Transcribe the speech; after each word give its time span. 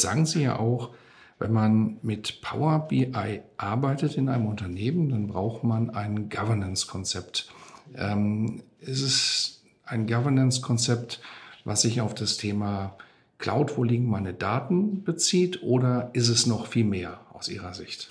Jetzt 0.00 0.08
sagen 0.08 0.24
Sie 0.24 0.42
ja 0.42 0.58
auch, 0.58 0.94
wenn 1.38 1.52
man 1.52 1.98
mit 2.00 2.40
Power 2.40 2.88
BI 2.88 3.42
arbeitet 3.58 4.16
in 4.16 4.30
einem 4.30 4.46
Unternehmen, 4.46 5.10
dann 5.10 5.26
braucht 5.26 5.62
man 5.62 5.90
ein 5.90 6.30
Governance-Konzept. 6.30 7.50
Ähm, 7.94 8.62
ist 8.80 9.02
es 9.02 9.62
ein 9.84 10.06
Governance-Konzept, 10.06 11.20
was 11.66 11.82
sich 11.82 12.00
auf 12.00 12.14
das 12.14 12.38
Thema 12.38 12.96
Cloud, 13.36 13.76
wo 13.76 13.84
liegen 13.84 14.08
meine 14.08 14.32
Daten 14.32 15.04
bezieht, 15.04 15.62
oder 15.62 16.08
ist 16.14 16.30
es 16.30 16.46
noch 16.46 16.66
viel 16.66 16.84
mehr 16.84 17.20
aus 17.34 17.50
Ihrer 17.50 17.74
Sicht? 17.74 18.08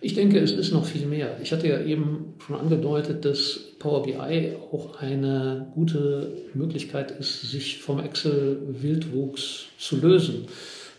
Ich 0.00 0.14
denke, 0.14 0.38
es 0.38 0.52
ist 0.52 0.72
noch 0.72 0.86
viel 0.86 1.04
mehr. 1.04 1.38
Ich 1.42 1.52
hatte 1.52 1.68
ja 1.68 1.82
eben 1.82 2.32
schon 2.46 2.56
angedeutet, 2.56 3.26
dass 3.26 3.60
Power 3.78 4.04
BI 4.04 4.54
auch 4.72 5.02
eine 5.02 5.70
gute 5.74 6.32
Möglichkeit 6.54 7.10
ist, 7.10 7.42
sich 7.42 7.82
vom 7.82 8.00
Excel-Wildwuchs 8.00 9.66
zu 9.76 10.00
lösen 10.00 10.46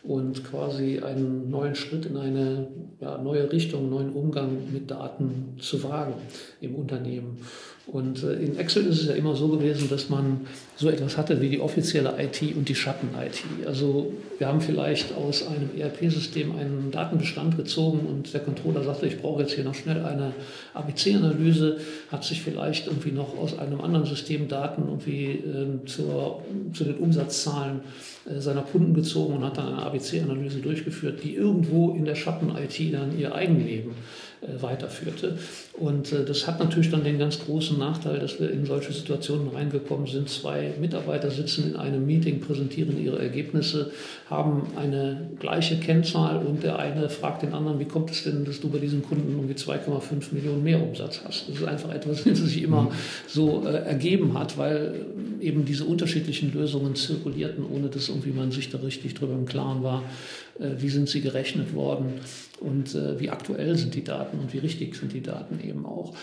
und 0.08 0.45
quasi 0.45 1.00
einen 1.00 1.50
neuen 1.50 1.75
Schritt 1.75 2.05
in 2.05 2.16
eine 2.16 2.67
ja, 3.02 3.17
neue 3.17 3.52
Richtung, 3.52 3.81
einen 3.81 3.89
neuen 3.89 4.14
Umgang 4.14 4.72
mit 4.72 4.89
Daten 4.89 5.58
zu 5.59 5.83
wagen 5.83 6.14
im 6.61 6.75
Unternehmen. 6.75 7.39
Und 7.88 8.21
äh, 8.21 8.33
in 8.33 8.59
Excel 8.59 8.85
ist 8.85 9.02
es 9.02 9.07
ja 9.07 9.13
immer 9.13 9.35
so 9.35 9.47
gewesen, 9.47 9.89
dass 9.89 10.09
man 10.09 10.41
so 10.75 10.89
etwas 10.89 11.17
hatte 11.17 11.39
wie 11.39 11.49
die 11.49 11.61
offizielle 11.61 12.16
IT 12.19 12.55
und 12.55 12.67
die 12.67 12.75
Schatten-IT. 12.75 13.43
Also 13.66 14.11
wir 14.38 14.47
haben 14.47 14.59
vielleicht 14.59 15.16
aus 15.16 15.47
einem 15.47 15.69
ERP-System 15.77 16.53
einen 16.58 16.91
Datenbestand 16.91 17.55
gezogen 17.55 18.02
und 18.05 18.33
der 18.33 18.41
Controller 18.41 18.83
sagte, 18.83 19.08
ich 19.08 19.21
brauche 19.21 19.43
jetzt 19.43 19.53
hier 19.53 19.63
noch 19.63 19.73
schnell 19.73 20.03
eine 20.03 20.33
ABC-Analyse, 20.73 21.77
hat 22.11 22.25
sich 22.25 22.41
vielleicht 22.41 22.88
irgendwie 22.88 23.13
noch 23.13 23.38
aus 23.38 23.58
einem 23.58 23.80
anderen 23.80 24.05
System 24.05 24.49
Daten 24.49 24.83
irgendwie 24.85 25.31
äh, 25.31 25.85
zur, 25.85 26.43
zu 26.73 26.83
den 26.83 26.95
Umsatzzahlen 26.95 27.80
äh, 28.30 28.41
seiner 28.41 28.63
Kunden 28.63 28.93
gezogen 28.95 29.38
und 29.38 29.45
hat 29.45 29.58
dann 29.58 29.67
eine 29.67 29.83
ABC-Analyse 29.83 30.59
durchgeführt, 30.59 31.23
die 31.23 31.35
irgendwo 31.35 31.91
in 31.91 32.03
der 32.03 32.15
Schatten-IT 32.15 32.93
dann 32.93 33.17
ihr 33.17 33.33
Eigenleben 33.33 33.91
weiterführte. 34.41 35.38
Und 35.73 36.11
äh, 36.11 36.25
das 36.25 36.47
hat 36.47 36.59
natürlich 36.59 36.91
dann 36.91 37.03
den 37.03 37.17
ganz 37.17 37.39
großen 37.39 37.77
Nachteil, 37.77 38.19
dass 38.19 38.39
wir 38.39 38.52
in 38.52 38.66
solche 38.66 38.93
Situationen 38.93 39.49
reingekommen 39.49 40.07
sind. 40.07 40.30
Zwei 40.30 40.73
Mitarbeiter 40.80 41.31
sitzen 41.31 41.69
in 41.69 41.75
einem 41.75 42.05
Meeting, 42.05 42.39
präsentieren 42.39 43.03
ihre 43.03 43.19
Ergebnisse, 43.19 43.91
haben 44.30 44.67
eine 44.75 45.30
gleiche 45.39 45.77
Kennzahl 45.77 46.38
und 46.45 46.63
der 46.63 46.80
eine 46.80 47.09
fragt 47.09 47.43
den 47.43 47.53
anderen, 47.53 47.80
wie 47.80 47.85
kommt 47.85 48.11
es 48.11 48.23
denn, 48.23 48.45
dass 48.45 48.59
du 48.59 48.69
bei 48.69 48.80
diesem 48.80 49.02
Kunden 49.02 49.31
irgendwie 49.31 49.55
2,5 49.55 50.33
Millionen 50.33 50.63
mehr 50.63 50.81
Umsatz 50.81 51.21
hast? 51.23 51.49
Das 51.49 51.55
ist 51.58 51.63
einfach 51.63 51.93
etwas, 51.93 52.23
das 52.25 52.38
sich 52.38 52.61
immer 52.61 52.83
mhm. 52.83 52.91
so 53.27 53.65
äh, 53.65 53.73
ergeben 53.85 54.38
hat, 54.38 54.58
weil 54.58 55.05
eben 55.39 55.65
diese 55.65 55.85
unterschiedlichen 55.85 56.53
Lösungen 56.53 56.95
zirkulierten, 56.95 57.65
ohne 57.65 57.89
dass 57.89 58.09
irgendwie 58.09 58.31
man 58.31 58.52
sich 58.52 58.69
da 58.69 58.80
richtig 58.80 59.15
drüber 59.15 59.33
im 59.33 59.45
Klaren 59.45 59.83
war, 59.83 60.03
äh, 60.03 60.46
wie 60.59 60.89
sind 60.89 61.09
sie 61.09 61.22
gerechnet 61.22 61.73
worden 61.73 62.13
und 62.59 62.95
äh, 62.95 63.20
wie 63.20 63.30
aktuell 63.30 63.77
sind 63.77 63.95
die 63.95 64.04
Daten 64.04 64.39
und 64.39 64.54
wie 64.54 64.59
richtig 64.59 64.95
sind 64.95 65.14
die 65.14 65.21
Daten 65.21 65.59
eben 65.64 65.86
auch. 65.86 66.15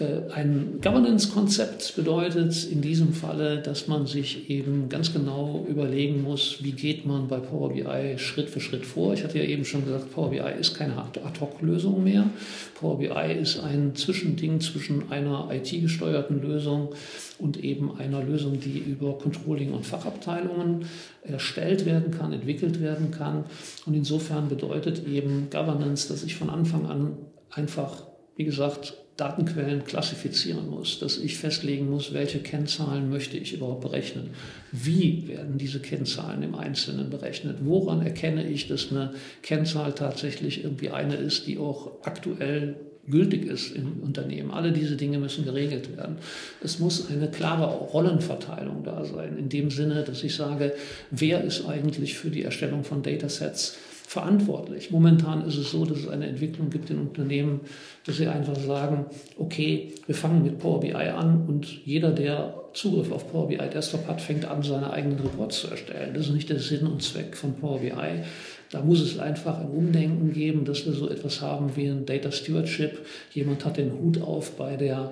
Äh, 0.00 0.32
ein 0.32 0.80
Governance-Konzept 0.82 1.94
bedeutet 1.94 2.64
in 2.64 2.80
diesem 2.80 3.12
Falle, 3.12 3.62
dass 3.62 3.86
man 3.86 4.06
sich 4.06 4.50
eben 4.50 4.88
ganz 4.88 5.12
genau 5.12 5.64
überlegen 5.68 6.22
muss, 6.22 6.58
wie 6.62 6.72
geht 6.72 7.06
man 7.06 7.28
bei 7.28 7.38
Power 7.38 7.72
BI 7.72 8.18
Schritt 8.18 8.50
für 8.50 8.60
Schritt 8.60 8.84
vor. 8.84 9.14
Ich 9.14 9.22
hatte 9.22 9.38
ja 9.38 9.44
eben 9.44 9.64
schon 9.64 9.84
gesagt, 9.84 10.12
Power 10.12 10.30
BI 10.30 10.42
ist 10.58 10.76
keine 10.76 10.96
Ad-Hoc-Lösung 10.96 12.02
mehr. 12.02 12.28
Power 12.74 12.98
BI 12.98 13.40
ist 13.40 13.60
ein 13.60 13.94
Zwischending 13.94 14.60
zwischen 14.60 15.12
einer 15.12 15.48
IT-gesteuerten 15.52 16.42
Lösung 16.42 16.94
und 17.38 17.62
eben 17.62 17.96
einer 17.96 18.22
Lösung, 18.22 18.58
die 18.58 18.78
über 18.78 19.16
Controlling 19.18 19.72
und 19.72 19.86
Fachabteilungen 19.86 20.86
erstellt 21.22 21.86
werden 21.86 22.10
kann, 22.10 22.32
entwickelt 22.32 22.80
werden 22.80 23.12
kann. 23.12 23.44
Und 23.86 23.94
insofern 23.94 24.48
bedeutet 24.48 25.06
eben 25.06 25.48
Governance, 25.50 26.08
dass 26.08 26.24
ich 26.24 26.34
von 26.34 26.50
Anfang 26.50 26.86
an 26.86 27.16
einfach, 27.50 28.08
wie 28.36 28.44
gesagt, 28.44 28.94
Datenquellen 29.16 29.84
klassifizieren 29.84 30.68
muss, 30.68 30.98
dass 30.98 31.18
ich 31.18 31.38
festlegen 31.38 31.88
muss, 31.88 32.12
welche 32.12 32.40
Kennzahlen 32.40 33.10
möchte 33.10 33.36
ich 33.36 33.52
überhaupt 33.52 33.82
berechnen. 33.82 34.30
Wie 34.72 35.28
werden 35.28 35.56
diese 35.56 35.78
Kennzahlen 35.78 36.42
im 36.42 36.56
Einzelnen 36.56 37.10
berechnet? 37.10 37.58
Woran 37.60 38.04
erkenne 38.04 38.48
ich, 38.48 38.66
dass 38.66 38.90
eine 38.90 39.14
Kennzahl 39.42 39.92
tatsächlich 39.92 40.64
irgendwie 40.64 40.90
eine 40.90 41.14
ist, 41.14 41.46
die 41.46 41.58
auch 41.58 41.92
aktuell 42.02 42.74
gültig 43.06 43.46
ist 43.46 43.74
im 43.76 44.00
Unternehmen. 44.02 44.50
Alle 44.50 44.72
diese 44.72 44.96
Dinge 44.96 45.18
müssen 45.18 45.44
geregelt 45.44 45.96
werden. 45.96 46.16
Es 46.62 46.78
muss 46.78 47.08
eine 47.10 47.30
klare 47.30 47.66
Rollenverteilung 47.66 48.82
da 48.82 49.04
sein, 49.04 49.36
in 49.38 49.48
dem 49.48 49.70
Sinne, 49.70 50.02
dass 50.02 50.24
ich 50.24 50.34
sage, 50.34 50.74
wer 51.10 51.44
ist 51.44 51.66
eigentlich 51.66 52.14
für 52.14 52.30
die 52.30 52.42
Erstellung 52.42 52.84
von 52.84 53.02
Datasets 53.02 53.76
verantwortlich. 54.14 54.92
Momentan 54.92 55.44
ist 55.44 55.56
es 55.56 55.72
so, 55.72 55.84
dass 55.84 55.98
es 55.98 56.08
eine 56.08 56.28
Entwicklung 56.28 56.70
gibt 56.70 56.88
in 56.88 57.00
Unternehmen, 57.00 57.62
dass 58.06 58.16
sie 58.16 58.28
einfach 58.28 58.54
sagen, 58.56 59.06
okay, 59.38 59.92
wir 60.06 60.14
fangen 60.14 60.44
mit 60.44 60.60
Power 60.60 60.78
BI 60.78 60.94
an 60.94 61.44
und 61.48 61.84
jeder, 61.84 62.12
der 62.12 62.54
Zugriff 62.74 63.10
auf 63.10 63.30
Power 63.32 63.48
BI 63.48 63.56
Desktop 63.56 64.06
hat, 64.06 64.20
fängt 64.20 64.44
an, 64.44 64.62
seine 64.62 64.92
eigenen 64.92 65.18
Reports 65.18 65.62
zu 65.62 65.68
erstellen. 65.68 66.14
Das 66.14 66.26
ist 66.26 66.32
nicht 66.32 66.48
der 66.48 66.60
Sinn 66.60 66.86
und 66.86 67.02
Zweck 67.02 67.36
von 67.36 67.54
Power 67.54 67.80
BI. 67.80 68.22
Da 68.70 68.82
muss 68.82 69.00
es 69.00 69.18
einfach 69.18 69.58
ein 69.58 69.68
Umdenken 69.68 70.32
geben, 70.32 70.64
dass 70.64 70.86
wir 70.86 70.92
so 70.92 71.08
etwas 71.08 71.40
haben 71.40 71.74
wie 71.74 71.88
ein 71.88 72.06
Data 72.06 72.30
Stewardship. 72.30 73.04
Jemand 73.32 73.64
hat 73.64 73.78
den 73.78 73.92
Hut 73.92 74.22
auf 74.22 74.52
bei 74.52 74.76
der 74.76 75.10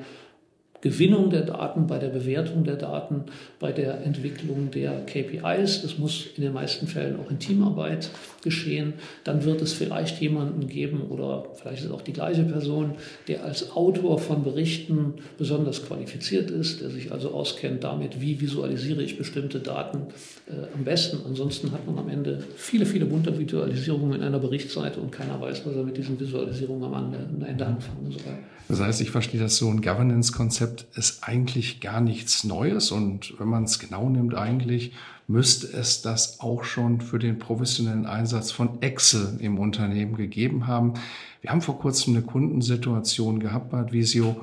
Gewinnung 0.83 1.31
der 1.31 1.43
Daten, 1.43 1.87
bei 1.87 1.99
der 1.99 2.09
Bewertung 2.09 2.65
der 2.65 2.75
Daten, 2.75 3.23
bei 3.61 3.71
der 3.71 4.05
Entwicklung 4.05 4.71
der 4.73 5.07
KPIs. 5.07 5.83
Das 5.83 5.97
muss 5.97 6.27
in 6.37 6.43
den 6.43 6.53
meisten 6.53 6.89
Fällen 6.89 7.21
auch 7.21 7.31
in 7.31 7.39
Teamarbeit 7.39 8.11
geschehen. 8.43 8.95
Dann 9.23 9.45
wird 9.45 9.63
es 9.63 9.73
vielleicht 9.73 10.21
jemanden 10.21 10.67
geben 10.67 11.03
oder 11.09 11.47
vielleicht 11.55 11.79
ist 11.79 11.85
es 11.87 11.93
auch 11.93 12.03
die 12.03 12.13
gleiche 12.13 12.43
Person, 12.43 12.97
der 13.29 13.45
als 13.45 13.71
Autor 13.77 14.19
von 14.19 14.43
Berichten 14.43 15.15
besonders 15.39 15.87
qualifiziert 15.87 16.51
ist, 16.51 16.81
der 16.81 16.91
sich 16.91 17.13
also 17.13 17.31
auskennt 17.31 17.85
damit, 17.85 18.21
wie 18.21 18.41
visualisiere 18.41 19.05
ich 19.05 19.17
bestimmte 19.17 19.61
Daten 19.61 20.09
äh, 20.49 20.75
am 20.75 20.83
besten. 20.83 21.19
Ansonsten 21.25 21.71
hat 21.71 21.87
man 21.87 21.97
am 21.97 22.09
Ende 22.09 22.43
viele, 22.57 22.87
viele 22.87 23.07
bunte 23.07 23.39
Visualisierungen 23.39 24.15
in 24.15 24.23
einer 24.25 24.41
Berichtsseite 24.41 24.99
und 24.99 25.13
keiner 25.13 25.41
weiß, 25.41 25.65
was 25.65 25.77
er 25.77 25.85
mit 25.85 25.97
diesen 25.97 26.19
Visualisierungen 26.19 26.93
am 26.93 27.15
Ende 27.47 27.67
anfangen 27.67 28.11
soll. 28.11 28.39
Das 28.69 28.81
heißt, 28.81 29.01
ich 29.03 29.11
verstehe 29.11 29.41
das 29.41 29.57
so, 29.57 29.69
ein 29.69 29.83
Governance-Konzept 29.83 30.72
ist 30.95 31.25
eigentlich 31.25 31.81
gar 31.81 32.01
nichts 32.01 32.45
Neues 32.45 32.91
und 32.91 33.39
wenn 33.39 33.49
man 33.49 33.65
es 33.65 33.79
genau 33.79 34.09
nimmt, 34.09 34.35
eigentlich 34.35 34.93
müsste 35.29 35.67
es 35.69 36.03
das 36.03 36.41
auch 36.41 36.65
schon 36.65 37.01
für 37.01 37.19
den 37.19 37.39
professionellen 37.39 38.07
Einsatz 38.07 38.51
von 38.51 38.83
Excel 38.83 39.39
im 39.41 39.59
Unternehmen 39.59 40.17
gegeben 40.17 40.67
haben. 40.67 40.95
Wir 41.41 41.51
haben 41.51 41.63
vor 41.63 41.79
kurzem 41.79 42.15
eine 42.15 42.25
Kundensituation 42.25 43.41
gehabt 43.41 43.71
bei 43.71 43.79
Advisio, 43.79 44.37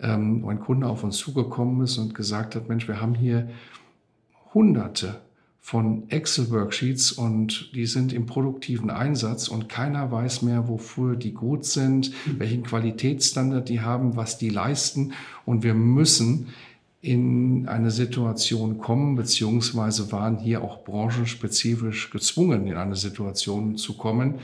ähm, 0.00 0.42
wo 0.42 0.50
ein 0.50 0.60
Kunde 0.60 0.86
auf 0.86 1.04
uns 1.04 1.16
zugekommen 1.16 1.84
ist 1.84 1.98
und 1.98 2.14
gesagt 2.14 2.56
hat, 2.56 2.68
Mensch, 2.68 2.88
wir 2.88 3.00
haben 3.00 3.14
hier 3.14 3.48
hunderte 4.52 5.20
von 5.64 6.10
Excel-Worksheets 6.10 7.12
und 7.12 7.70
die 7.76 7.86
sind 7.86 8.12
im 8.12 8.26
produktiven 8.26 8.90
Einsatz 8.90 9.46
und 9.46 9.68
keiner 9.68 10.10
weiß 10.10 10.42
mehr, 10.42 10.66
wofür 10.66 11.14
die 11.14 11.32
gut 11.32 11.64
sind, 11.64 12.12
welchen 12.36 12.64
Qualitätsstandard 12.64 13.68
die 13.68 13.80
haben, 13.80 14.16
was 14.16 14.38
die 14.38 14.50
leisten. 14.50 15.12
Und 15.46 15.62
wir 15.62 15.74
müssen 15.74 16.48
in 17.02 17.66
eine 17.66 17.90
Situation 17.90 18.78
kommen, 18.78 19.16
beziehungsweise 19.16 20.12
waren 20.12 20.38
hier 20.38 20.62
auch 20.62 20.84
branchenspezifisch 20.84 22.10
gezwungen, 22.10 22.68
in 22.68 22.76
eine 22.76 22.94
Situation 22.94 23.76
zu 23.76 23.96
kommen. 23.96 24.36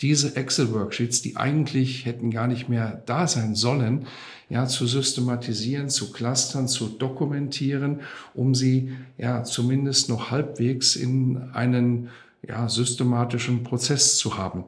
Diese 0.00 0.34
Excel-Worksheets, 0.34 1.20
die 1.20 1.36
eigentlich 1.36 2.06
hätten 2.06 2.30
gar 2.30 2.46
nicht 2.46 2.70
mehr 2.70 3.02
da 3.04 3.26
sein 3.26 3.54
sollen, 3.54 4.06
ja, 4.48 4.66
zu 4.66 4.86
systematisieren, 4.86 5.90
zu 5.90 6.10
clustern, 6.10 6.68
zu 6.68 6.88
dokumentieren, 6.88 8.00
um 8.32 8.54
sie 8.54 8.92
ja 9.18 9.44
zumindest 9.44 10.08
noch 10.08 10.30
halbwegs 10.30 10.96
in 10.96 11.50
einen 11.52 12.08
ja, 12.46 12.66
systematischen 12.70 13.62
Prozess 13.62 14.16
zu 14.16 14.38
haben. 14.38 14.64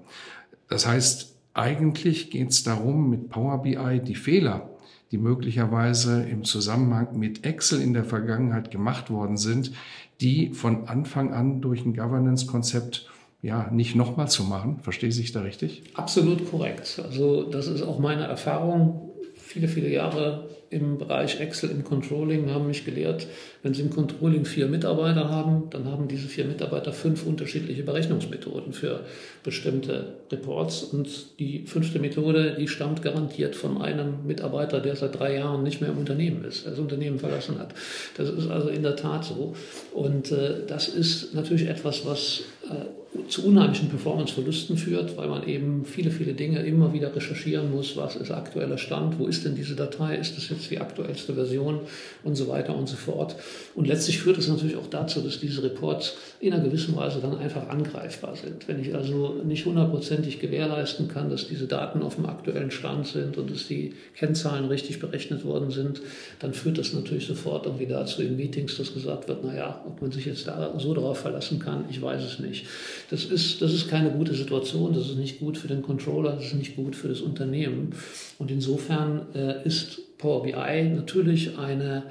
Das 0.68 0.86
heißt, 0.86 1.34
eigentlich 1.54 2.30
geht 2.30 2.50
es 2.50 2.62
darum, 2.62 3.08
mit 3.08 3.30
Power 3.30 3.62
BI 3.62 4.00
die 4.04 4.14
Fehler, 4.16 4.68
die 5.10 5.18
möglicherweise 5.18 6.22
im 6.22 6.44
Zusammenhang 6.44 7.18
mit 7.18 7.44
Excel 7.44 7.80
in 7.80 7.94
der 7.94 8.04
Vergangenheit 8.04 8.70
gemacht 8.70 9.10
worden 9.10 9.36
sind, 9.36 9.72
die 10.20 10.50
von 10.52 10.88
Anfang 10.88 11.32
an 11.32 11.60
durch 11.60 11.84
ein 11.84 11.94
Governance-Konzept 11.94 13.08
ja, 13.40 13.70
nicht 13.70 13.94
nochmal 13.94 14.28
zu 14.28 14.44
machen. 14.44 14.80
Verstehe 14.82 15.08
ich 15.08 15.32
da 15.32 15.40
richtig? 15.40 15.84
Absolut 15.94 16.50
korrekt. 16.50 17.00
Also 17.04 17.44
das 17.44 17.68
ist 17.68 17.82
auch 17.82 17.98
meine 17.98 18.24
Erfahrung. 18.24 19.12
Viele, 19.36 19.68
viele 19.68 19.88
Jahre 19.88 20.50
im 20.70 20.98
Bereich 20.98 21.40
Excel 21.40 21.70
im 21.70 21.84
Controlling 21.84 22.50
haben 22.50 22.66
mich 22.66 22.84
gelehrt, 22.84 23.26
wenn 23.62 23.74
Sie 23.74 23.82
im 23.82 23.90
Controlling 23.90 24.44
vier 24.44 24.66
Mitarbeiter 24.66 25.28
haben, 25.30 25.64
dann 25.70 25.86
haben 25.86 26.08
diese 26.08 26.28
vier 26.28 26.44
Mitarbeiter 26.44 26.92
fünf 26.92 27.26
unterschiedliche 27.26 27.82
Berechnungsmethoden 27.82 28.72
für 28.72 29.00
bestimmte 29.42 30.14
Reports. 30.30 30.84
Und 30.84 31.38
die 31.38 31.64
fünfte 31.66 31.98
Methode, 31.98 32.56
die 32.58 32.68
stammt 32.68 33.02
garantiert 33.02 33.56
von 33.56 33.80
einem 33.80 34.26
Mitarbeiter, 34.26 34.80
der 34.80 34.96
seit 34.96 35.18
drei 35.18 35.36
Jahren 35.36 35.62
nicht 35.62 35.80
mehr 35.80 35.90
im 35.90 35.98
Unternehmen 35.98 36.44
ist, 36.44 36.66
das 36.66 36.78
Unternehmen 36.78 37.18
verlassen 37.18 37.58
hat. 37.58 37.74
Das 38.16 38.28
ist 38.28 38.48
also 38.48 38.68
in 38.68 38.82
der 38.82 38.96
Tat 38.96 39.24
so. 39.24 39.54
Und 39.92 40.30
äh, 40.32 40.66
das 40.66 40.88
ist 40.88 41.34
natürlich 41.34 41.68
etwas, 41.68 42.06
was 42.06 42.42
äh, 42.64 42.84
zu 43.28 43.46
unheimlichen 43.46 43.88
Performanceverlusten 43.88 44.76
führt, 44.76 45.16
weil 45.16 45.28
man 45.28 45.46
eben 45.46 45.84
viele, 45.84 46.10
viele 46.10 46.34
Dinge 46.34 46.60
immer 46.60 46.92
wieder 46.92 47.14
recherchieren 47.14 47.70
muss. 47.70 47.96
Was 47.96 48.16
ist 48.16 48.30
aktueller 48.30 48.78
Stand? 48.78 49.18
Wo 49.18 49.26
ist 49.26 49.44
denn 49.44 49.54
diese 49.54 49.74
Datei? 49.74 50.16
Ist 50.16 50.36
das 50.36 50.48
jetzt 50.50 50.57
die 50.66 50.80
aktuellste 50.80 51.34
Version? 51.34 51.80
Und 52.24 52.34
so 52.34 52.48
weiter 52.48 52.74
und 52.74 52.88
so 52.88 52.96
fort. 52.96 53.36
Und 53.74 53.86
letztlich 53.86 54.18
führt 54.18 54.38
es 54.38 54.48
natürlich 54.48 54.76
auch 54.76 54.88
dazu, 54.88 55.20
dass 55.20 55.38
diese 55.38 55.62
Reports 55.62 56.16
in 56.40 56.52
einer 56.52 56.62
gewissen 56.62 56.96
Weise 56.96 57.20
dann 57.20 57.38
einfach 57.38 57.68
angreifbar 57.68 58.34
sind. 58.34 58.66
Wenn 58.66 58.80
ich 58.80 58.94
also 58.94 59.36
nicht 59.44 59.64
hundertprozentig 59.64 60.40
gewährleisten 60.40 61.08
kann, 61.08 61.30
dass 61.30 61.48
diese 61.48 61.66
Daten 61.66 62.02
auf 62.02 62.16
dem 62.16 62.26
aktuellen 62.26 62.70
Stand 62.70 63.06
sind 63.06 63.36
und 63.38 63.50
dass 63.50 63.68
die 63.68 63.94
Kennzahlen 64.16 64.66
richtig 64.66 64.98
berechnet 64.98 65.44
worden 65.44 65.70
sind, 65.70 66.00
dann 66.40 66.52
führt 66.52 66.78
das 66.78 66.92
natürlich 66.92 67.26
sofort 67.26 67.66
irgendwie 67.66 67.86
dazu 67.86 68.22
in 68.22 68.36
Meetings, 68.36 68.76
dass 68.76 68.94
gesagt 68.94 69.28
wird, 69.28 69.44
naja, 69.44 69.82
ob 69.86 70.00
man 70.00 70.10
sich 70.10 70.26
jetzt 70.26 70.46
da 70.46 70.74
so 70.78 70.94
darauf 70.94 71.18
verlassen 71.18 71.58
kann, 71.58 71.84
ich 71.90 72.00
weiß 72.00 72.22
es 72.22 72.38
nicht. 72.38 72.66
Das 73.10 73.24
ist, 73.24 73.62
das 73.62 73.72
ist 73.72 73.88
keine 73.88 74.10
gute 74.10 74.34
Situation, 74.34 74.94
das 74.94 75.08
ist 75.08 75.16
nicht 75.16 75.40
gut 75.40 75.58
für 75.58 75.68
den 75.68 75.82
Controller, 75.82 76.32
das 76.32 76.46
ist 76.46 76.54
nicht 76.54 76.76
gut 76.76 76.96
für 76.96 77.08
das 77.08 77.20
Unternehmen. 77.20 77.94
Und 78.38 78.50
insofern 78.50 79.26
äh, 79.34 79.66
ist 79.66 80.00
Power 80.18 80.42
BI 80.42 80.82
natürlich 80.94 81.56
eine 81.58 82.04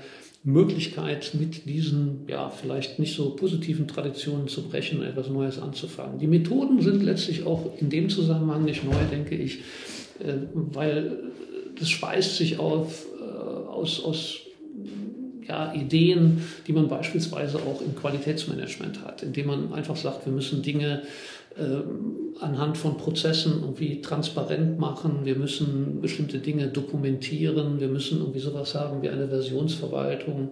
Möglichkeit, 0.44 1.32
mit 1.34 1.66
diesen 1.66 2.22
ja 2.28 2.50
vielleicht 2.50 3.00
nicht 3.00 3.16
so 3.16 3.32
positiven 3.32 3.88
Traditionen 3.88 4.48
zu 4.48 4.70
brechen 4.70 5.00
und 5.00 5.06
etwas 5.06 5.30
Neues 5.30 5.60
anzufangen. 5.60 6.20
Die 6.20 6.28
Methoden 6.28 6.82
sind 6.82 7.04
letztlich 7.04 7.46
auch 7.46 7.72
in 7.80 7.90
dem 7.90 8.10
Zusammenhang 8.10 8.64
nicht 8.64 8.86
neu, 8.86 8.96
denke 9.12 9.36
ich, 9.36 9.60
äh, 10.20 10.36
weil 10.54 11.18
das 11.78 11.90
speist 11.90 12.38
sich 12.38 12.60
auf, 12.60 13.06
äh, 13.20 13.24
aus, 13.24 14.04
aus 14.04 14.40
ja, 15.48 15.74
Ideen, 15.74 16.42
die 16.66 16.74
man 16.74 16.88
beispielsweise 16.88 17.58
auch 17.58 17.82
im 17.82 17.96
Qualitätsmanagement 17.96 19.04
hat, 19.04 19.24
indem 19.24 19.48
man 19.48 19.74
einfach 19.74 19.96
sagt, 19.96 20.26
wir 20.26 20.34
müssen 20.34 20.62
Dinge 20.62 21.04
äh, 21.58 21.82
anhand 22.42 22.78
von 22.78 22.98
Prozessen 22.98 23.62
irgendwie 23.62 24.02
transparent 24.02 24.80
machen. 24.80 25.22
Wir 25.24 25.36
müssen 25.36 26.02
bestimmte 26.02 26.40
Dinge 26.40 26.68
dokumentieren. 26.68 27.80
Wir 27.80 27.88
müssen 27.88 28.20
irgendwie 28.20 28.40
sowas 28.40 28.76
haben 28.76 29.02
wie 29.02 29.10
eine 29.10 29.28
Versionsverwaltung. 29.28 30.50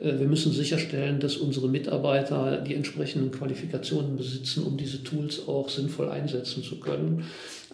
Äh, 0.00 0.18
wir 0.18 0.26
müssen 0.26 0.52
sicherstellen, 0.52 1.20
dass 1.20 1.36
unsere 1.36 1.68
Mitarbeiter 1.68 2.60
die 2.60 2.74
entsprechenden 2.74 3.30
Qualifikationen 3.30 4.16
besitzen, 4.16 4.64
um 4.64 4.76
diese 4.76 5.02
Tools 5.02 5.46
auch 5.48 5.68
sinnvoll 5.68 6.08
einsetzen 6.08 6.62
zu 6.62 6.80
können. 6.80 7.24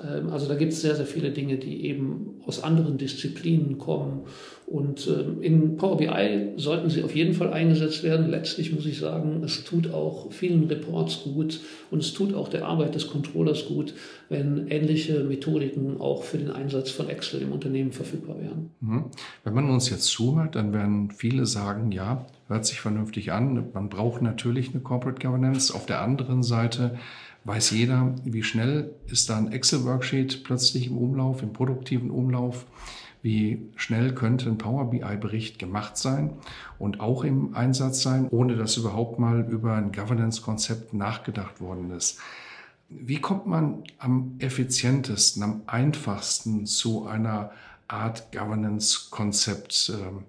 Ähm, 0.02 0.30
also 0.30 0.46
da 0.46 0.54
gibt 0.54 0.72
es 0.72 0.80
sehr, 0.80 0.94
sehr 0.94 1.06
viele 1.06 1.30
Dinge, 1.30 1.56
die 1.56 1.86
eben 1.86 2.40
aus 2.46 2.62
anderen 2.62 2.98
Disziplinen 2.98 3.78
kommen. 3.78 4.22
Und 4.66 5.08
ähm, 5.08 5.42
in 5.42 5.76
Power 5.76 5.96
BI 5.96 6.52
sollten 6.56 6.90
sie 6.90 7.02
auf 7.02 7.14
jeden 7.14 7.34
Fall 7.34 7.52
eingesetzt 7.52 8.04
werden. 8.04 8.30
Letztlich 8.30 8.72
muss 8.72 8.86
ich 8.86 9.00
sagen, 9.00 9.42
es 9.44 9.64
tut 9.64 9.92
auch 9.92 10.30
vielen 10.30 10.68
Reports 10.68 11.24
gut 11.24 11.60
und 11.90 11.98
es 11.98 12.12
tut 12.12 12.34
auch 12.34 12.48
der 12.48 12.66
Arbeit 12.66 12.94
des 12.94 13.08
Controllers 13.08 13.49
gut, 13.66 13.94
wenn 14.28 14.68
ähnliche 14.68 15.24
Methodiken 15.24 16.00
auch 16.00 16.22
für 16.22 16.38
den 16.38 16.50
Einsatz 16.50 16.90
von 16.90 17.08
Excel 17.08 17.42
im 17.42 17.52
Unternehmen 17.52 17.92
verfügbar 17.92 18.40
wären. 18.40 18.70
Mhm. 18.80 19.04
Wenn 19.44 19.54
man 19.54 19.70
uns 19.70 19.90
jetzt 19.90 20.06
zuhört, 20.06 20.54
dann 20.54 20.72
werden 20.72 21.10
viele 21.10 21.46
sagen, 21.46 21.92
ja, 21.92 22.26
hört 22.48 22.66
sich 22.66 22.80
vernünftig 22.80 23.32
an. 23.32 23.68
Man 23.72 23.88
braucht 23.88 24.22
natürlich 24.22 24.70
eine 24.70 24.80
Corporate 24.80 25.20
Governance. 25.24 25.74
Auf 25.74 25.86
der 25.86 26.00
anderen 26.00 26.42
Seite 26.42 26.98
weiß 27.44 27.70
jeder, 27.70 28.14
wie 28.24 28.42
schnell 28.42 28.94
ist 29.06 29.30
da 29.30 29.38
ein 29.38 29.52
Excel-Worksheet 29.52 30.44
plötzlich 30.44 30.88
im 30.88 30.98
Umlauf, 30.98 31.42
im 31.42 31.52
produktiven 31.52 32.10
Umlauf. 32.10 32.66
Wie 33.22 33.68
schnell 33.76 34.14
könnte 34.14 34.48
ein 34.48 34.56
Power 34.56 34.90
BI-Bericht 34.90 35.58
gemacht 35.58 35.98
sein 35.98 36.32
und 36.78 37.00
auch 37.00 37.22
im 37.22 37.54
Einsatz 37.54 38.02
sein, 38.02 38.26
ohne 38.30 38.56
dass 38.56 38.78
überhaupt 38.78 39.18
mal 39.18 39.46
über 39.48 39.74
ein 39.74 39.92
Governance-Konzept 39.92 40.94
nachgedacht 40.94 41.60
worden 41.60 41.90
ist. 41.90 42.18
Wie 42.90 43.20
kommt 43.20 43.46
man 43.46 43.84
am 43.98 44.34
effizientesten, 44.40 45.44
am 45.44 45.62
einfachsten 45.66 46.66
zu 46.66 47.06
einer 47.06 47.52
Art 47.86 48.32
Governance-Konzept? 48.32 49.92
Ähm, 49.94 50.24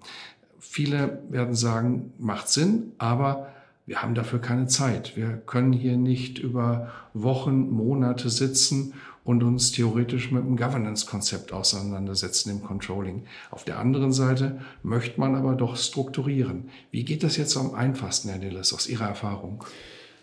viele 0.60 1.24
werden 1.28 1.56
sagen, 1.56 2.12
macht 2.18 2.48
Sinn, 2.48 2.92
aber 2.98 3.48
wir 3.84 4.00
haben 4.00 4.14
dafür 4.14 4.40
keine 4.40 4.68
Zeit. 4.68 5.16
Wir 5.16 5.38
können 5.38 5.72
hier 5.72 5.96
nicht 5.96 6.38
über 6.38 6.92
Wochen, 7.14 7.68
Monate 7.68 8.30
sitzen 8.30 8.94
und 9.24 9.42
uns 9.42 9.72
theoretisch 9.72 10.30
mit 10.30 10.44
einem 10.44 10.56
Governance-Konzept 10.56 11.52
auseinandersetzen 11.52 12.50
im 12.50 12.62
Controlling. 12.62 13.24
Auf 13.50 13.64
der 13.64 13.80
anderen 13.80 14.12
Seite 14.12 14.60
möchte 14.84 15.18
man 15.18 15.34
aber 15.34 15.56
doch 15.56 15.76
strukturieren. 15.76 16.68
Wie 16.92 17.04
geht 17.04 17.24
das 17.24 17.36
jetzt 17.36 17.56
am 17.56 17.74
einfachsten, 17.74 18.28
Herr 18.28 18.38
Dilles, 18.38 18.72
aus 18.72 18.88
Ihrer 18.88 19.08
Erfahrung? 19.08 19.64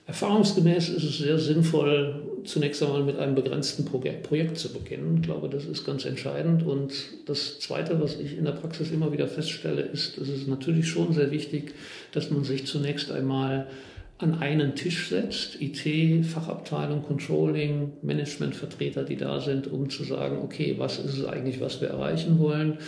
Erfahrungsgemäß 0.10 0.90
ist 0.90 1.04
es 1.04 1.20
sehr 1.20 1.38
sinnvoll, 1.38 2.24
zunächst 2.44 2.82
einmal 2.82 3.04
mit 3.04 3.20
einem 3.20 3.36
begrenzten 3.36 3.86
Projekt 3.86 4.58
zu 4.58 4.74
beginnen. 4.74 5.18
Ich 5.18 5.22
glaube, 5.22 5.50
das 5.50 5.66
ist 5.66 5.86
ganz 5.86 6.04
entscheidend. 6.04 6.66
Und 6.66 6.94
das 7.28 7.60
Zweite, 7.60 8.02
was 8.02 8.20
ich 8.20 8.36
in 8.36 8.46
der 8.46 8.54
Praxis 8.54 8.90
immer 8.90 9.12
wieder 9.12 9.28
feststelle, 9.28 9.84
ist, 9.84 10.18
es 10.18 10.30
ist 10.30 10.48
natürlich 10.48 10.88
schon 10.88 11.14
sehr 11.14 11.30
wichtig, 11.30 11.76
dass 12.12 12.32
man 12.32 12.44
sich 12.44 12.66
zunächst 12.66 13.12
einmal 13.12 13.68
an 14.18 14.40
einen 14.40 14.74
Tisch 14.74 15.10
setzt, 15.10 15.62
IT, 15.62 16.26
Fachabteilung, 16.26 17.04
Controlling, 17.04 17.92
Managementvertreter, 18.02 19.04
die 19.04 19.16
da 19.16 19.40
sind, 19.40 19.68
um 19.68 19.92
zu 19.92 20.04
sagen, 20.04 20.40
okay, 20.42 20.74
was 20.80 20.98
ist 20.98 21.20
es 21.20 21.26
eigentlich, 21.26 21.62
was 21.62 21.82
wir 21.82 21.90
erreichen 21.90 22.40
wollen? 22.40 22.80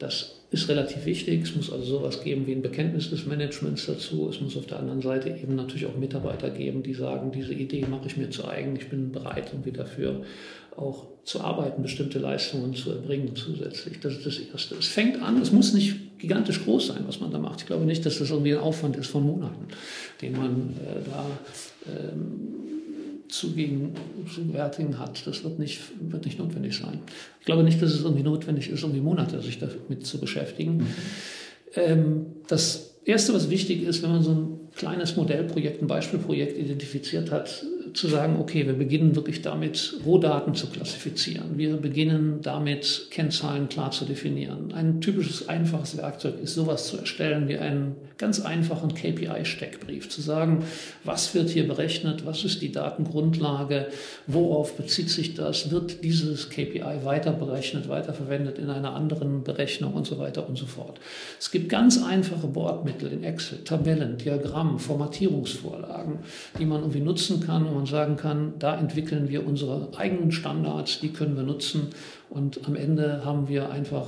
Das 0.00 0.36
ist 0.50 0.68
relativ 0.68 1.04
wichtig. 1.04 1.42
Es 1.42 1.54
muss 1.54 1.70
also 1.70 1.84
sowas 1.84 2.24
geben 2.24 2.46
wie 2.46 2.52
ein 2.52 2.62
Bekenntnis 2.62 3.10
des 3.10 3.26
Managements 3.26 3.84
dazu. 3.86 4.28
Es 4.30 4.40
muss 4.40 4.56
auf 4.56 4.66
der 4.66 4.78
anderen 4.78 5.02
Seite 5.02 5.28
eben 5.28 5.54
natürlich 5.54 5.86
auch 5.86 5.96
Mitarbeiter 5.96 6.48
geben, 6.48 6.82
die 6.82 6.94
sagen, 6.94 7.30
diese 7.30 7.52
Idee 7.52 7.86
mache 7.86 8.06
ich 8.06 8.16
mir 8.16 8.30
zu 8.30 8.48
eigen. 8.48 8.74
Ich 8.76 8.88
bin 8.88 9.12
bereit, 9.12 9.50
irgendwie 9.52 9.72
dafür 9.72 10.22
auch 10.74 11.06
zu 11.24 11.42
arbeiten, 11.42 11.82
bestimmte 11.82 12.18
Leistungen 12.18 12.74
zu 12.74 12.90
erbringen 12.92 13.36
zusätzlich. 13.36 14.00
Das 14.00 14.14
ist 14.16 14.26
das 14.26 14.38
Erste. 14.38 14.76
Es 14.76 14.86
fängt 14.86 15.20
an, 15.22 15.40
es 15.42 15.52
muss 15.52 15.74
nicht 15.74 16.18
gigantisch 16.18 16.64
groß 16.64 16.88
sein, 16.88 17.04
was 17.06 17.20
man 17.20 17.30
da 17.30 17.38
macht. 17.38 17.60
Ich 17.60 17.66
glaube 17.66 17.84
nicht, 17.84 18.04
dass 18.06 18.18
das 18.18 18.30
irgendwie 18.30 18.54
ein 18.54 18.60
Aufwand 18.60 18.96
ist 18.96 19.08
von 19.08 19.24
Monaten, 19.24 19.66
den 20.22 20.32
man 20.32 20.74
äh, 20.78 21.10
da 21.10 21.26
ähm, 21.86 22.69
zu 23.32 23.52
gegenwärtigen 23.52 24.98
hat. 24.98 25.26
Das 25.26 25.44
wird 25.44 25.58
nicht, 25.58 25.80
wird 26.00 26.24
nicht 26.24 26.38
notwendig 26.38 26.76
sein. 26.76 27.00
Ich 27.40 27.46
glaube 27.46 27.62
nicht, 27.62 27.80
dass 27.80 27.92
es 27.92 28.02
irgendwie 28.02 28.22
notwendig 28.22 28.70
ist, 28.70 28.82
um 28.84 28.92
die 28.92 29.00
Monate 29.00 29.40
sich 29.40 29.58
damit 29.58 30.06
zu 30.06 30.18
beschäftigen. 30.18 30.78
Mhm. 30.78 30.86
Ähm, 31.74 32.26
das 32.48 32.96
Erste, 33.04 33.32
was 33.32 33.50
wichtig 33.50 33.82
ist, 33.82 34.02
wenn 34.02 34.10
man 34.10 34.22
so 34.22 34.30
ein 34.32 34.60
kleines 34.74 35.16
Modellprojekt, 35.16 35.82
ein 35.82 35.86
Beispielprojekt 35.86 36.58
identifiziert 36.58 37.30
hat, 37.30 37.64
zu 37.94 38.08
sagen, 38.08 38.36
okay, 38.38 38.66
wir 38.66 38.74
beginnen 38.74 39.16
wirklich 39.16 39.42
damit, 39.42 39.96
Rohdaten 40.04 40.54
zu 40.54 40.68
klassifizieren. 40.68 41.58
Wir 41.58 41.76
beginnen 41.76 42.40
damit, 42.42 43.08
Kennzahlen 43.10 43.68
klar 43.68 43.90
zu 43.90 44.04
definieren. 44.04 44.72
Ein 44.72 45.00
typisches, 45.00 45.48
einfaches 45.48 45.96
Werkzeug 45.96 46.40
ist, 46.42 46.54
sowas 46.54 46.86
zu 46.86 46.98
erstellen 46.98 47.48
wie 47.48 47.58
einen 47.58 47.96
ganz 48.18 48.40
einfachen 48.40 48.94
KPI-Steckbrief. 48.94 50.08
Zu 50.08 50.20
sagen, 50.20 50.64
was 51.04 51.34
wird 51.34 51.50
hier 51.50 51.66
berechnet, 51.66 52.26
was 52.26 52.44
ist 52.44 52.62
die 52.62 52.70
Datengrundlage, 52.70 53.88
worauf 54.26 54.76
bezieht 54.76 55.10
sich 55.10 55.34
das, 55.34 55.70
wird 55.70 56.04
dieses 56.04 56.50
KPI 56.50 57.04
weiter 57.04 57.32
berechnet, 57.32 57.88
weiterverwendet 57.88 58.58
in 58.58 58.70
einer 58.70 58.94
anderen 58.94 59.42
Berechnung 59.42 59.94
und 59.94 60.06
so 60.06 60.18
weiter 60.18 60.48
und 60.48 60.56
so 60.56 60.66
fort. 60.66 61.00
Es 61.38 61.50
gibt 61.50 61.68
ganz 61.68 62.02
einfache 62.02 62.46
Bordmittel 62.46 63.10
in 63.10 63.24
Excel, 63.24 63.64
Tabellen, 63.64 64.18
Diagrammen, 64.18 64.78
Formatierungsvorlagen, 64.78 66.20
die 66.58 66.66
man 66.66 66.80
irgendwie 66.80 67.00
nutzen 67.00 67.40
kann, 67.40 67.66
um 67.66 67.79
man 67.80 67.86
sagen 67.86 68.16
kann, 68.16 68.54
da 68.58 68.78
entwickeln 68.78 69.28
wir 69.28 69.46
unsere 69.46 69.88
eigenen 69.96 70.32
Standards, 70.32 71.00
die 71.00 71.08
können 71.08 71.36
wir 71.36 71.42
nutzen 71.42 71.88
und 72.28 72.66
am 72.66 72.76
Ende 72.76 73.24
haben 73.24 73.48
wir 73.48 73.70
einfach 73.70 74.06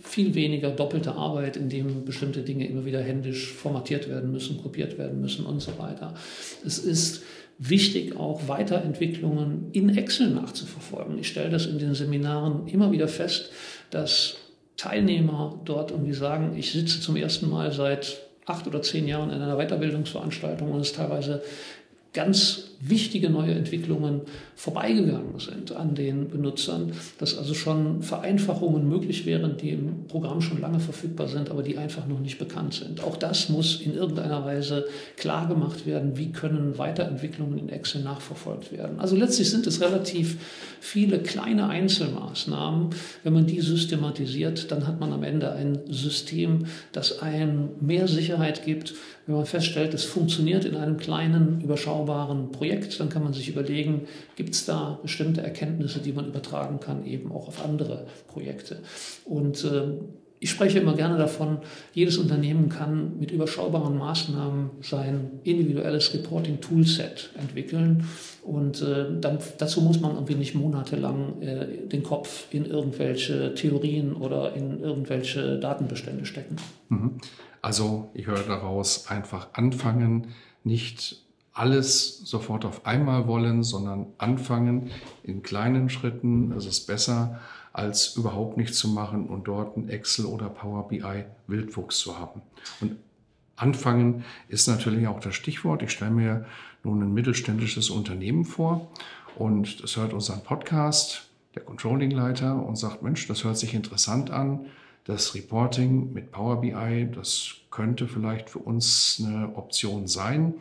viel 0.00 0.34
weniger 0.34 0.70
doppelte 0.70 1.12
Arbeit, 1.12 1.56
indem 1.56 2.04
bestimmte 2.04 2.42
Dinge 2.42 2.66
immer 2.68 2.84
wieder 2.84 3.00
händisch 3.00 3.52
formatiert 3.52 4.08
werden 4.08 4.30
müssen, 4.30 4.62
kopiert 4.62 4.98
werden 4.98 5.20
müssen 5.20 5.44
und 5.44 5.60
so 5.60 5.76
weiter. 5.78 6.14
Es 6.64 6.78
ist 6.78 7.24
wichtig, 7.58 8.16
auch 8.16 8.46
Weiterentwicklungen 8.46 9.70
in 9.72 9.96
Excel 9.96 10.30
nachzuverfolgen. 10.30 11.18
Ich 11.18 11.28
stelle 11.28 11.50
das 11.50 11.66
in 11.66 11.78
den 11.78 11.94
Seminaren 11.94 12.68
immer 12.68 12.92
wieder 12.92 13.08
fest, 13.08 13.50
dass 13.90 14.36
Teilnehmer 14.76 15.60
dort 15.64 15.90
irgendwie 15.90 16.14
sagen, 16.14 16.56
ich 16.56 16.70
sitze 16.70 17.00
zum 17.00 17.16
ersten 17.16 17.50
Mal 17.50 17.72
seit 17.72 18.20
acht 18.46 18.68
oder 18.68 18.80
zehn 18.80 19.08
Jahren 19.08 19.30
in 19.30 19.42
einer 19.42 19.56
Weiterbildungsveranstaltung 19.56 20.70
und 20.70 20.80
es 20.80 20.92
teilweise 20.92 21.42
ganz 22.14 22.67
wichtige 22.80 23.28
neue 23.28 23.52
Entwicklungen 23.52 24.20
vorbeigegangen 24.54 25.38
sind 25.38 25.72
an 25.72 25.94
den 25.94 26.28
Benutzern, 26.28 26.92
dass 27.18 27.36
also 27.36 27.54
schon 27.54 28.02
Vereinfachungen 28.02 28.88
möglich 28.88 29.26
wären, 29.26 29.56
die 29.56 29.70
im 29.70 30.06
Programm 30.06 30.40
schon 30.40 30.60
lange 30.60 30.78
verfügbar 30.78 31.28
sind, 31.28 31.50
aber 31.50 31.62
die 31.62 31.76
einfach 31.76 32.06
noch 32.06 32.20
nicht 32.20 32.38
bekannt 32.38 32.74
sind. 32.74 33.02
Auch 33.02 33.16
das 33.16 33.48
muss 33.48 33.80
in 33.80 33.94
irgendeiner 33.94 34.44
Weise 34.44 34.86
klar 35.16 35.48
gemacht 35.48 35.86
werden, 35.86 36.16
wie 36.16 36.30
können 36.30 36.78
Weiterentwicklungen 36.78 37.58
in 37.58 37.68
Excel 37.68 38.02
nachverfolgt 38.02 38.70
werden. 38.72 39.00
Also 39.00 39.16
letztlich 39.16 39.50
sind 39.50 39.66
es 39.66 39.80
relativ 39.80 40.38
viele 40.80 41.18
kleine 41.18 41.68
Einzelmaßnahmen. 41.68 42.90
Wenn 43.24 43.32
man 43.32 43.46
die 43.46 43.60
systematisiert, 43.60 44.70
dann 44.70 44.86
hat 44.86 45.00
man 45.00 45.12
am 45.12 45.24
Ende 45.24 45.52
ein 45.52 45.80
System, 45.88 46.66
das 46.92 47.20
einem 47.22 47.70
mehr 47.80 48.06
Sicherheit 48.06 48.64
gibt, 48.64 48.94
wenn 49.28 49.36
man 49.36 49.44
feststellt, 49.44 49.92
es 49.92 50.04
funktioniert 50.04 50.64
in 50.64 50.74
einem 50.74 50.96
kleinen, 50.96 51.60
überschaubaren 51.60 52.50
Projekt, 52.50 52.67
dann 52.98 53.08
kann 53.08 53.22
man 53.22 53.32
sich 53.32 53.48
überlegen, 53.48 54.02
gibt 54.36 54.54
es 54.54 54.64
da 54.64 54.98
bestimmte 55.02 55.42
Erkenntnisse, 55.42 56.00
die 56.00 56.12
man 56.12 56.26
übertragen 56.26 56.80
kann, 56.80 57.04
eben 57.06 57.32
auch 57.32 57.48
auf 57.48 57.64
andere 57.64 58.06
Projekte. 58.26 58.78
Und 59.24 59.64
äh, 59.64 59.92
ich 60.40 60.50
spreche 60.50 60.78
immer 60.78 60.94
gerne 60.94 61.18
davon, 61.18 61.58
jedes 61.92 62.16
Unternehmen 62.16 62.68
kann 62.68 63.18
mit 63.18 63.30
überschaubaren 63.30 63.98
Maßnahmen 63.98 64.70
sein 64.82 65.40
individuelles 65.42 66.14
Reporting-Toolset 66.14 67.30
entwickeln. 67.36 68.04
Und 68.44 68.80
äh, 68.82 69.06
dann, 69.20 69.38
dazu 69.58 69.80
muss 69.80 70.00
man 70.00 70.14
irgendwie 70.14 70.36
nicht 70.36 70.54
monatelang 70.54 71.42
äh, 71.42 71.88
den 71.88 72.02
Kopf 72.02 72.46
in 72.50 72.66
irgendwelche 72.66 73.54
Theorien 73.54 74.12
oder 74.12 74.54
in 74.54 74.80
irgendwelche 74.80 75.58
Datenbestände 75.58 76.24
stecken. 76.24 76.56
Mhm. 76.88 77.18
Also 77.60 78.10
ich 78.14 78.26
höre 78.26 78.42
daraus 78.44 79.08
einfach 79.08 79.48
anfangen, 79.54 80.28
nicht 80.62 81.27
alles 81.58 82.18
sofort 82.18 82.64
auf 82.64 82.86
einmal 82.86 83.26
wollen, 83.26 83.62
sondern 83.62 84.06
anfangen 84.18 84.90
in 85.22 85.42
kleinen 85.42 85.90
Schritten. 85.90 86.50
Das 86.50 86.66
ist 86.66 86.86
besser, 86.86 87.40
als 87.72 88.16
überhaupt 88.16 88.56
nichts 88.56 88.78
zu 88.78 88.88
machen 88.88 89.26
und 89.26 89.48
dort 89.48 89.76
ein 89.76 89.88
Excel 89.88 90.26
oder 90.26 90.48
Power 90.48 90.88
BI 90.88 91.24
Wildwuchs 91.46 91.98
zu 91.98 92.18
haben. 92.18 92.42
Und 92.80 92.96
anfangen 93.56 94.24
ist 94.48 94.68
natürlich 94.68 95.06
auch 95.08 95.20
das 95.20 95.34
Stichwort. 95.34 95.82
Ich 95.82 95.90
stelle 95.90 96.12
mir 96.12 96.46
nun 96.84 97.02
ein 97.02 97.12
mittelständisches 97.12 97.90
Unternehmen 97.90 98.44
vor 98.44 98.88
und 99.36 99.82
das 99.82 99.96
hört 99.96 100.12
unseren 100.12 100.42
Podcast, 100.42 101.28
der 101.54 101.62
Controlling-Leiter, 101.62 102.54
und 102.54 102.76
sagt, 102.76 103.02
Mensch, 103.02 103.26
das 103.26 103.42
hört 103.44 103.58
sich 103.58 103.74
interessant 103.74 104.30
an 104.30 104.66
das 105.08 105.34
Reporting 105.34 106.12
mit 106.12 106.30
Power 106.30 106.60
BI, 106.60 107.08
das 107.10 107.54
könnte 107.70 108.06
vielleicht 108.06 108.50
für 108.50 108.58
uns 108.58 109.22
eine 109.24 109.56
Option 109.56 110.06
sein. 110.06 110.54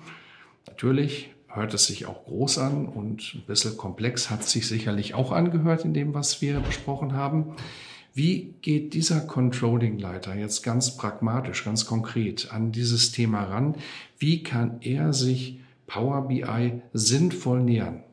Natürlich 0.78 1.32
hört 1.48 1.74
es 1.74 1.88
sich 1.88 2.06
auch 2.06 2.26
groß 2.26 2.60
an 2.60 2.86
und 2.86 3.34
ein 3.34 3.42
bisschen 3.48 3.78
komplex 3.78 4.30
hat 4.30 4.44
sich 4.44 4.68
sicherlich 4.68 5.16
auch 5.16 5.32
angehört 5.32 5.86
in 5.86 5.96
dem, 5.96 6.14
was 6.14 6.40
wir 6.40 6.60
besprochen 6.60 7.14
haben. 7.14 7.56
Wie 8.14 8.54
geht 8.62 8.94
dieser 8.94 9.22
Controlling-Leiter 9.22 10.36
jetzt 10.36 10.62
ganz 10.62 10.96
pragmatisch, 10.96 11.66
ganz 11.66 11.88
konkret 11.88 12.52
an 12.52 12.72
dieses 12.72 13.12
Thema 13.12 13.46
ran? 13.46 13.74
Wie 14.20 14.44
kann 14.44 14.78
er 14.82 15.14
sich 15.14 15.62
Power 15.88 16.28
BI 16.28 16.84
sinnvoll 16.94 17.64
nähern? 17.64 18.04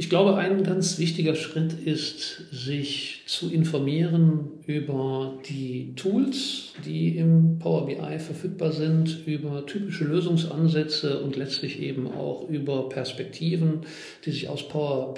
Ich 0.00 0.08
glaube, 0.08 0.36
ein 0.36 0.64
ganz 0.64 0.98
wichtiger 0.98 1.34
Schritt 1.34 1.74
ist, 1.74 2.46
sich 2.50 3.20
zu 3.26 3.52
informieren 3.52 4.48
über 4.66 5.38
die 5.46 5.92
Tools, 5.94 6.72
die 6.86 7.18
im 7.18 7.58
Power 7.58 7.84
BI 7.84 8.18
verfügbar 8.18 8.72
sind, 8.72 9.26
über 9.26 9.66
typische 9.66 10.04
Lösungsansätze 10.04 11.20
und 11.20 11.36
letztlich 11.36 11.82
eben 11.82 12.06
auch 12.06 12.48
über 12.48 12.88
Perspektiven, 12.88 13.80
die 14.24 14.30
sich 14.30 14.48
aus 14.48 14.66
Power, 14.68 15.12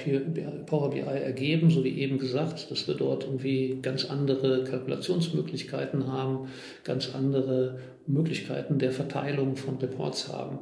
Power 0.67 0.91
BI 0.91 0.99
ergeben, 0.99 1.71
so 1.71 1.85
wie 1.85 2.01
eben 2.01 2.19
gesagt, 2.19 2.69
dass 2.73 2.89
wir 2.89 2.97
dort 2.97 3.23
irgendwie 3.23 3.79
ganz 3.83 4.07
andere 4.07 4.65
Kalkulationsmöglichkeiten 4.65 6.09
haben, 6.09 6.49
ganz 6.83 7.15
andere 7.15 7.79
Möglichkeiten 8.09 8.81
der 8.81 8.91
Verteilung 8.91 9.55
von 9.55 9.77
Reports 9.77 10.27
haben. 10.29 10.59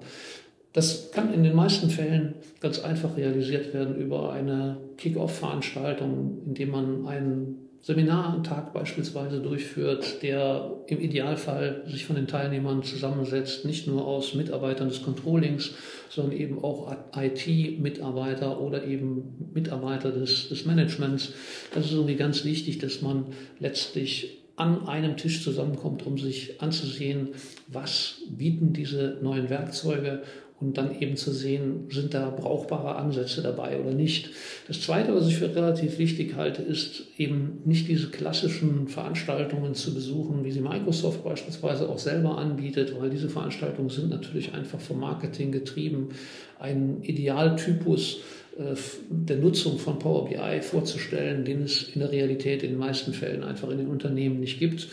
Das 0.73 1.11
kann 1.11 1.35
in 1.35 1.43
den 1.43 1.55
meisten 1.55 1.91
Fällen 1.91 2.35
ganz 2.61 2.79
einfach 2.79 3.17
realisiert 3.17 3.75
werden 3.75 3.97
über 3.97 4.33
eine 4.33 4.77
Kick-Off-Veranstaltung, 4.99 6.43
indem 6.47 6.71
man 6.71 7.07
einen 7.07 7.71
Seminartag 7.83 8.75
beispielsweise 8.75 9.41
durchführt, 9.41 10.23
der 10.23 10.71
im 10.87 11.01
Idealfall 11.01 11.83
sich 11.87 12.05
von 12.05 12.15
den 12.15 12.27
Teilnehmern 12.27 12.83
zusammensetzt, 12.83 13.65
nicht 13.65 13.87
nur 13.87 14.07
aus 14.07 14.35
Mitarbeitern 14.35 14.91
des 14.91 15.03
Controllings, 15.03 15.73
sondern 16.11 16.39
eben 16.39 16.63
auch 16.63 16.95
IT-Mitarbeiter 17.17 18.61
oder 18.61 18.85
eben 18.85 19.51
Mitarbeiter 19.55 20.13
des, 20.13 20.51
des 20.51 20.67
Managements. 20.67 21.33
Das 21.75 21.87
ist 21.87 21.93
irgendwie 21.93 22.17
ganz 22.17 22.45
wichtig, 22.45 22.79
dass 22.79 23.01
man 23.01 23.27
letztlich 23.61 24.41
an 24.57 24.87
einem 24.87 25.17
Tisch 25.17 25.43
zusammenkommt, 25.43 26.05
um 26.05 26.19
sich 26.19 26.61
anzusehen, 26.61 27.29
was 27.67 28.21
bieten 28.29 28.75
diese 28.75 29.17
neuen 29.23 29.49
Werkzeuge 29.49 30.23
und 30.61 30.77
dann 30.77 31.01
eben 31.01 31.17
zu 31.17 31.33
sehen, 31.33 31.89
sind 31.91 32.13
da 32.13 32.29
brauchbare 32.29 32.97
Ansätze 32.97 33.41
dabei 33.43 33.81
oder 33.81 33.93
nicht. 33.93 34.31
Das 34.69 34.83
Zweite, 34.83 35.15
was 35.15 35.27
ich 35.27 35.39
für 35.39 35.55
relativ 35.55 35.99
wichtig 35.99 36.37
halte, 36.37 36.61
ist 36.61 37.07
eben 37.17 37.63
nicht 37.65 37.89
diese 37.89 38.11
klassischen 38.11 38.87
Veranstaltungen 38.89 39.75
zu 39.75 39.95
besuchen, 39.95 40.45
wie 40.45 40.53
sie 40.53 40.61
Microsoft 40.61 41.25
beispielsweise 41.25 41.89
auch 41.89 41.99
selber 41.99 42.37
anbietet, 42.37 42.95
weil 43.01 43.09
diese 43.09 43.31
Veranstaltungen 43.31 43.89
sind 43.89 44.11
natürlich 44.11 44.53
einfach 44.53 44.81
vom 44.81 45.01
Marketing 45.01 45.51
getrieben. 45.51 46.11
Ein 46.59 46.99
Idealtypus 47.03 48.19
äh, 48.59 48.75
der 49.09 49.37
Nutzung 49.37 49.79
von 49.79 49.99
Power 49.99 50.29
BI 50.29 50.61
vorzustellen, 50.61 51.47
den 51.47 51.63
es 51.63 51.85
in 51.95 52.01
der 52.01 52.13
Realität 52.13 52.63
in 52.63 52.71
den 52.71 52.79
meisten 52.79 53.15
Fällen 53.15 53.45
einfach 53.45 53.71
in 53.71 53.79
den 53.79 53.89
Unternehmen 53.89 54.41
nicht 54.41 54.59
gibt. 54.59 54.89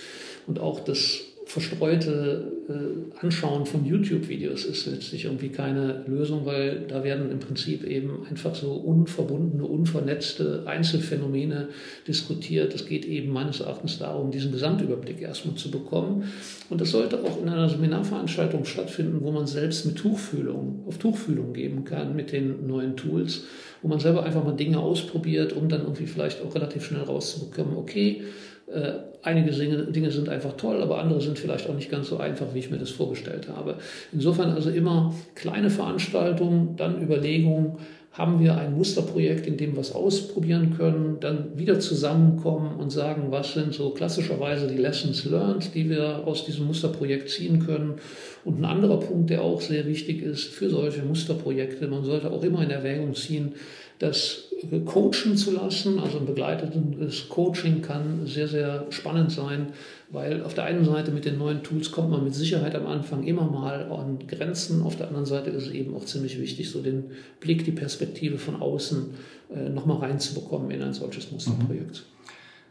Und 0.47 0.59
auch 0.59 0.79
das 0.79 1.26
verstreute 1.47 2.51
äh, 2.67 3.23
Anschauen 3.23 3.65
von 3.65 3.85
YouTube-Videos 3.85 4.65
ist 4.65 4.85
letztlich 4.85 5.23
irgendwie 5.23 5.47
keine 5.47 6.03
Lösung, 6.05 6.45
weil 6.45 6.81
da 6.89 7.05
werden 7.05 7.31
im 7.31 7.39
Prinzip 7.39 7.85
eben 7.85 8.27
einfach 8.29 8.53
so 8.53 8.73
unverbundene, 8.73 9.63
unvernetzte 9.63 10.63
Einzelfänomene 10.65 11.69
diskutiert. 12.05 12.75
Es 12.75 12.85
geht 12.85 13.05
eben 13.05 13.31
meines 13.31 13.61
Erachtens 13.61 13.97
darum, 13.97 14.29
diesen 14.29 14.51
Gesamtüberblick 14.51 15.21
erstmal 15.21 15.55
zu 15.55 15.71
bekommen. 15.71 16.25
Und 16.69 16.81
das 16.81 16.91
sollte 16.91 17.23
auch 17.23 17.41
in 17.41 17.47
einer 17.47 17.69
Seminarveranstaltung 17.69 18.65
stattfinden, 18.65 19.19
wo 19.21 19.31
man 19.31 19.47
selbst 19.47 19.85
mit 19.85 19.95
Tuchfühlung, 19.95 20.83
auf 20.85 20.97
Tuchfühlung 20.97 21.53
geben 21.53 21.85
kann 21.85 22.13
mit 22.13 22.33
den 22.33 22.67
neuen 22.67 22.97
Tools, 22.97 23.45
wo 23.81 23.87
man 23.87 24.01
selber 24.01 24.23
einfach 24.23 24.43
mal 24.43 24.55
Dinge 24.55 24.79
ausprobiert, 24.79 25.53
um 25.53 25.69
dann 25.69 25.83
irgendwie 25.83 26.07
vielleicht 26.07 26.43
auch 26.43 26.53
relativ 26.53 26.83
schnell 26.83 27.03
rauszubekommen, 27.03 27.77
okay, 27.77 28.23
äh, 28.67 28.93
einige 29.21 29.51
Dinge 29.51 30.11
sind 30.11 30.29
einfach 30.29 30.53
toll, 30.57 30.81
aber 30.81 30.99
andere 30.99 31.21
sind 31.21 31.39
vielleicht 31.39 31.69
auch 31.69 31.75
nicht 31.75 31.89
ganz 31.89 32.09
so 32.09 32.17
einfach, 32.17 32.47
wie 32.53 32.59
ich 32.59 32.69
mir 32.69 32.77
das 32.77 32.91
vorgestellt 32.91 33.47
habe. 33.47 33.75
Insofern 34.11 34.51
also 34.51 34.69
immer 34.69 35.13
kleine 35.35 35.69
Veranstaltungen, 35.69 36.75
dann 36.75 37.01
Überlegungen, 37.01 37.77
haben 38.17 38.39
wir 38.39 38.57
ein 38.57 38.75
Musterprojekt, 38.75 39.45
in 39.45 39.57
dem 39.57 39.73
wir 39.73 39.81
es 39.81 39.93
ausprobieren 39.93 40.75
können, 40.75 41.17
dann 41.19 41.55
wieder 41.55 41.79
zusammenkommen 41.79 42.79
und 42.79 42.89
sagen, 42.89 43.27
was 43.29 43.53
sind 43.53 43.75
so 43.75 43.91
klassischerweise 43.91 44.67
die 44.67 44.77
Lessons 44.77 45.23
learned, 45.25 45.75
die 45.75 45.87
wir 45.87 46.25
aus 46.25 46.43
diesem 46.43 46.65
Musterprojekt 46.65 47.29
ziehen 47.29 47.63
können. 47.63 47.95
Und 48.43 48.59
ein 48.59 48.65
anderer 48.65 48.99
Punkt, 48.99 49.29
der 49.29 49.43
auch 49.43 49.61
sehr 49.61 49.85
wichtig 49.85 50.23
ist 50.23 50.45
für 50.45 50.69
solche 50.69 51.03
Musterprojekte, 51.03 51.87
man 51.87 52.03
sollte 52.03 52.31
auch 52.31 52.43
immer 52.43 52.63
in 52.63 52.71
Erwägung 52.71 53.13
ziehen, 53.13 53.53
dass 53.99 54.46
coachen 54.85 55.37
zu 55.37 55.51
lassen. 55.51 55.99
Also 55.99 56.19
ein 56.19 56.25
begleitetes 56.25 57.29
Coaching 57.29 57.81
kann 57.81 58.25
sehr, 58.25 58.47
sehr 58.47 58.87
spannend 58.89 59.31
sein, 59.31 59.67
weil 60.09 60.43
auf 60.43 60.53
der 60.53 60.63
einen 60.65 60.85
Seite 60.85 61.11
mit 61.11 61.25
den 61.25 61.37
neuen 61.37 61.63
Tools 61.63 61.91
kommt 61.91 62.09
man 62.09 62.23
mit 62.23 62.33
Sicherheit 62.33 62.75
am 62.75 62.87
Anfang 62.87 63.23
immer 63.23 63.49
mal 63.49 63.91
an 63.91 64.19
Grenzen. 64.27 64.81
Auf 64.81 64.95
der 64.95 65.07
anderen 65.07 65.25
Seite 65.25 65.49
ist 65.51 65.67
es 65.67 65.71
eben 65.71 65.95
auch 65.95 66.05
ziemlich 66.05 66.39
wichtig, 66.39 66.69
so 66.69 66.81
den 66.81 67.11
Blick, 67.39 67.65
die 67.65 67.71
Perspektive 67.71 68.37
von 68.37 68.61
außen 68.61 69.11
äh, 69.53 69.69
nochmal 69.69 69.97
reinzubekommen 69.97 70.71
in 70.71 70.81
ein 70.81 70.93
solches 70.93 71.31
Musterprojekt. 71.31 72.05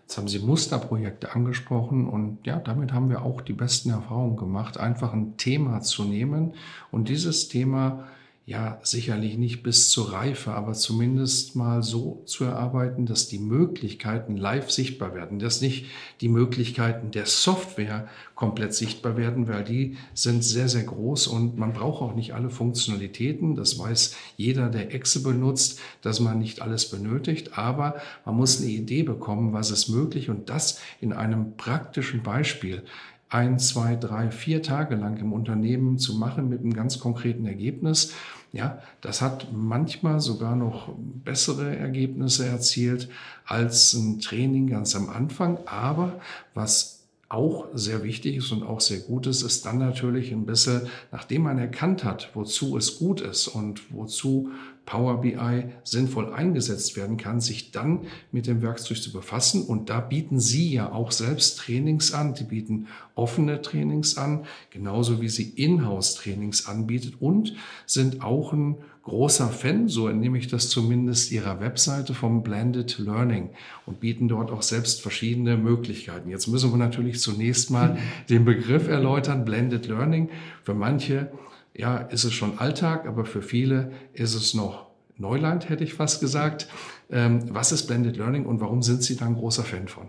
Jetzt 0.02 0.18
haben 0.18 0.28
Sie 0.28 0.38
Musterprojekte 0.38 1.34
angesprochen 1.34 2.06
und 2.08 2.38
ja, 2.44 2.60
damit 2.60 2.92
haben 2.92 3.10
wir 3.10 3.22
auch 3.22 3.40
die 3.40 3.52
besten 3.52 3.90
Erfahrungen 3.90 4.36
gemacht, 4.36 4.78
einfach 4.78 5.12
ein 5.12 5.36
Thema 5.36 5.80
zu 5.80 6.04
nehmen 6.04 6.54
und 6.92 7.08
dieses 7.08 7.48
Thema 7.48 8.06
ja 8.46 8.78
sicherlich 8.84 9.36
nicht 9.36 9.64
bis 9.64 9.90
zur 9.90 10.12
Reife, 10.12 10.52
aber 10.52 10.72
zumindest 10.72 11.56
mal 11.56 11.82
so 11.82 12.22
zu 12.26 12.44
erarbeiten, 12.44 13.04
dass 13.04 13.26
die 13.26 13.40
Möglichkeiten 13.40 14.36
live 14.36 14.70
sichtbar 14.70 15.16
werden, 15.16 15.40
dass 15.40 15.60
nicht 15.60 15.86
die 16.20 16.28
Möglichkeiten 16.28 17.10
der 17.10 17.26
Software 17.26 18.06
komplett 18.36 18.72
sichtbar 18.72 19.16
werden, 19.16 19.48
weil 19.48 19.64
die 19.64 19.96
sind 20.14 20.44
sehr, 20.44 20.68
sehr 20.68 20.84
groß 20.84 21.26
und 21.26 21.58
man 21.58 21.72
braucht 21.72 22.00
auch 22.00 22.14
nicht 22.14 22.34
alle 22.34 22.50
Funktionalitäten. 22.50 23.56
Das 23.56 23.80
weiß 23.80 24.14
jeder, 24.36 24.68
der 24.68 24.94
Excel 24.94 25.22
benutzt, 25.22 25.80
dass 26.02 26.20
man 26.20 26.38
nicht 26.38 26.62
alles 26.62 26.88
benötigt, 26.88 27.58
aber 27.58 27.96
man 28.24 28.36
muss 28.36 28.60
eine 28.60 28.70
Idee 28.70 29.02
bekommen, 29.02 29.54
was 29.54 29.72
ist 29.72 29.88
möglich 29.88 30.30
und 30.30 30.48
das 30.50 30.80
in 31.00 31.12
einem 31.12 31.56
praktischen 31.56 32.22
Beispiel 32.22 32.84
ein, 33.28 33.58
zwei, 33.58 33.96
drei, 33.96 34.30
vier 34.30 34.62
Tage 34.62 34.94
lang 34.94 35.16
im 35.16 35.32
Unternehmen 35.32 35.98
zu 35.98 36.14
machen 36.14 36.48
mit 36.48 36.60
einem 36.60 36.74
ganz 36.74 37.00
konkreten 37.00 37.46
Ergebnis. 37.46 38.14
Ja, 38.56 38.78
das 39.02 39.20
hat 39.20 39.48
manchmal 39.52 40.20
sogar 40.20 40.56
noch 40.56 40.88
bessere 40.96 41.76
Ergebnisse 41.76 42.46
erzielt 42.46 43.10
als 43.44 43.92
ein 43.92 44.18
Training 44.18 44.66
ganz 44.68 44.96
am 44.96 45.10
Anfang. 45.10 45.58
Aber 45.66 46.18
was 46.54 47.04
auch 47.28 47.66
sehr 47.74 48.02
wichtig 48.02 48.36
ist 48.36 48.52
und 48.52 48.62
auch 48.62 48.80
sehr 48.80 49.00
gut 49.00 49.26
ist, 49.26 49.42
ist 49.42 49.66
dann 49.66 49.76
natürlich 49.76 50.32
ein 50.32 50.46
bisschen, 50.46 50.88
nachdem 51.12 51.42
man 51.42 51.58
erkannt 51.58 52.02
hat, 52.02 52.30
wozu 52.32 52.78
es 52.78 52.98
gut 52.98 53.20
ist 53.20 53.46
und 53.46 53.92
wozu 53.92 54.50
Power 54.86 55.20
BI 55.20 55.64
sinnvoll 55.82 56.32
eingesetzt 56.32 56.96
werden 56.96 57.16
kann, 57.16 57.40
sich 57.40 57.72
dann 57.72 58.06
mit 58.32 58.46
dem 58.46 58.62
Werkzeug 58.62 59.02
zu 59.02 59.12
befassen. 59.12 59.62
Und 59.64 59.90
da 59.90 60.00
bieten 60.00 60.40
Sie 60.40 60.72
ja 60.72 60.92
auch 60.92 61.10
selbst 61.10 61.58
Trainings 61.58 62.14
an. 62.14 62.34
Die 62.34 62.44
bieten 62.44 62.86
offene 63.16 63.60
Trainings 63.60 64.16
an, 64.16 64.44
genauso 64.70 65.20
wie 65.20 65.28
Sie 65.28 65.50
Inhouse-Trainings 65.50 66.66
anbietet 66.66 67.14
und 67.20 67.54
sind 67.84 68.22
auch 68.22 68.52
ein 68.52 68.76
großer 69.06 69.48
Fan, 69.48 69.88
so 69.88 70.08
entnehme 70.08 70.36
ich 70.36 70.48
das 70.48 70.68
zumindest 70.68 71.30
Ihrer 71.30 71.60
Webseite 71.60 72.12
vom 72.12 72.42
Blended 72.42 72.98
Learning 72.98 73.50
und 73.86 74.00
bieten 74.00 74.26
dort 74.26 74.50
auch 74.50 74.62
selbst 74.62 75.00
verschiedene 75.00 75.56
Möglichkeiten. 75.56 76.28
Jetzt 76.28 76.48
müssen 76.48 76.72
wir 76.72 76.76
natürlich 76.76 77.20
zunächst 77.20 77.70
mal 77.70 77.98
den 78.30 78.44
Begriff 78.44 78.88
erläutern, 78.88 79.44
Blended 79.44 79.86
Learning. 79.86 80.28
Für 80.64 80.74
manche 80.74 81.30
ja, 81.76 81.98
ist 81.98 82.24
es 82.24 82.32
schon 82.32 82.58
Alltag, 82.58 83.06
aber 83.06 83.24
für 83.24 83.42
viele 83.42 83.92
ist 84.12 84.34
es 84.34 84.54
noch 84.54 84.86
Neuland, 85.18 85.68
hätte 85.68 85.84
ich 85.84 85.94
fast 85.94 86.20
gesagt. 86.20 86.68
Ähm, 87.10 87.42
was 87.54 87.72
ist 87.72 87.86
Blended 87.86 88.16
Learning 88.16 88.46
und 88.46 88.60
warum 88.60 88.82
sind 88.82 89.02
Sie 89.02 89.16
da 89.16 89.26
ein 89.26 89.34
großer 89.34 89.62
Fan 89.62 89.88
von? 89.88 90.08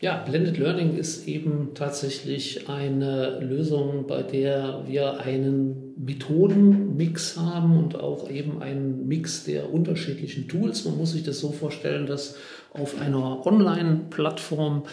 Ja, 0.00 0.22
Blended 0.22 0.58
Learning 0.58 0.96
ist 0.96 1.26
eben 1.26 1.70
tatsächlich 1.74 2.68
eine 2.68 3.40
Lösung, 3.40 4.06
bei 4.06 4.22
der 4.22 4.84
wir 4.86 5.20
einen 5.20 5.94
Methodenmix 5.96 7.36
haben 7.36 7.76
und 7.76 7.98
auch 7.98 8.30
eben 8.30 8.62
einen 8.62 9.08
Mix 9.08 9.42
der 9.44 9.72
unterschiedlichen 9.72 10.46
Tools. 10.46 10.84
Man 10.84 10.96
muss 10.96 11.12
sich 11.12 11.24
das 11.24 11.40
so 11.40 11.50
vorstellen, 11.50 12.06
dass 12.06 12.36
auf 12.72 13.00
einer 13.00 13.44
Online-Plattform 13.44 14.84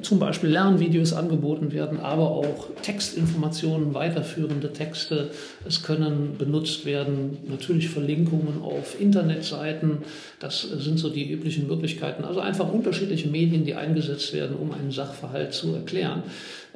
zum 0.00 0.18
Beispiel 0.18 0.48
Lernvideos 0.48 1.12
angeboten 1.12 1.72
werden, 1.72 2.00
aber 2.00 2.30
auch 2.30 2.68
Textinformationen, 2.82 3.92
weiterführende 3.92 4.72
Texte. 4.72 5.30
Es 5.66 5.82
können 5.82 6.36
benutzt 6.38 6.86
werden 6.86 7.36
natürlich 7.46 7.90
Verlinkungen 7.90 8.62
auf 8.62 8.98
Internetseiten. 8.98 9.98
Das 10.38 10.62
sind 10.62 10.98
so 10.98 11.10
die 11.10 11.30
üblichen 11.30 11.68
Möglichkeiten. 11.68 12.24
Also 12.24 12.40
einfach 12.40 12.72
unterschiedliche 12.72 13.28
Medien, 13.28 13.66
die 13.66 13.74
eingesetzt 13.74 14.32
werden, 14.32 14.56
um 14.56 14.72
einen 14.72 14.92
Sachverhalt 14.92 15.52
zu 15.52 15.74
erklären. 15.74 16.22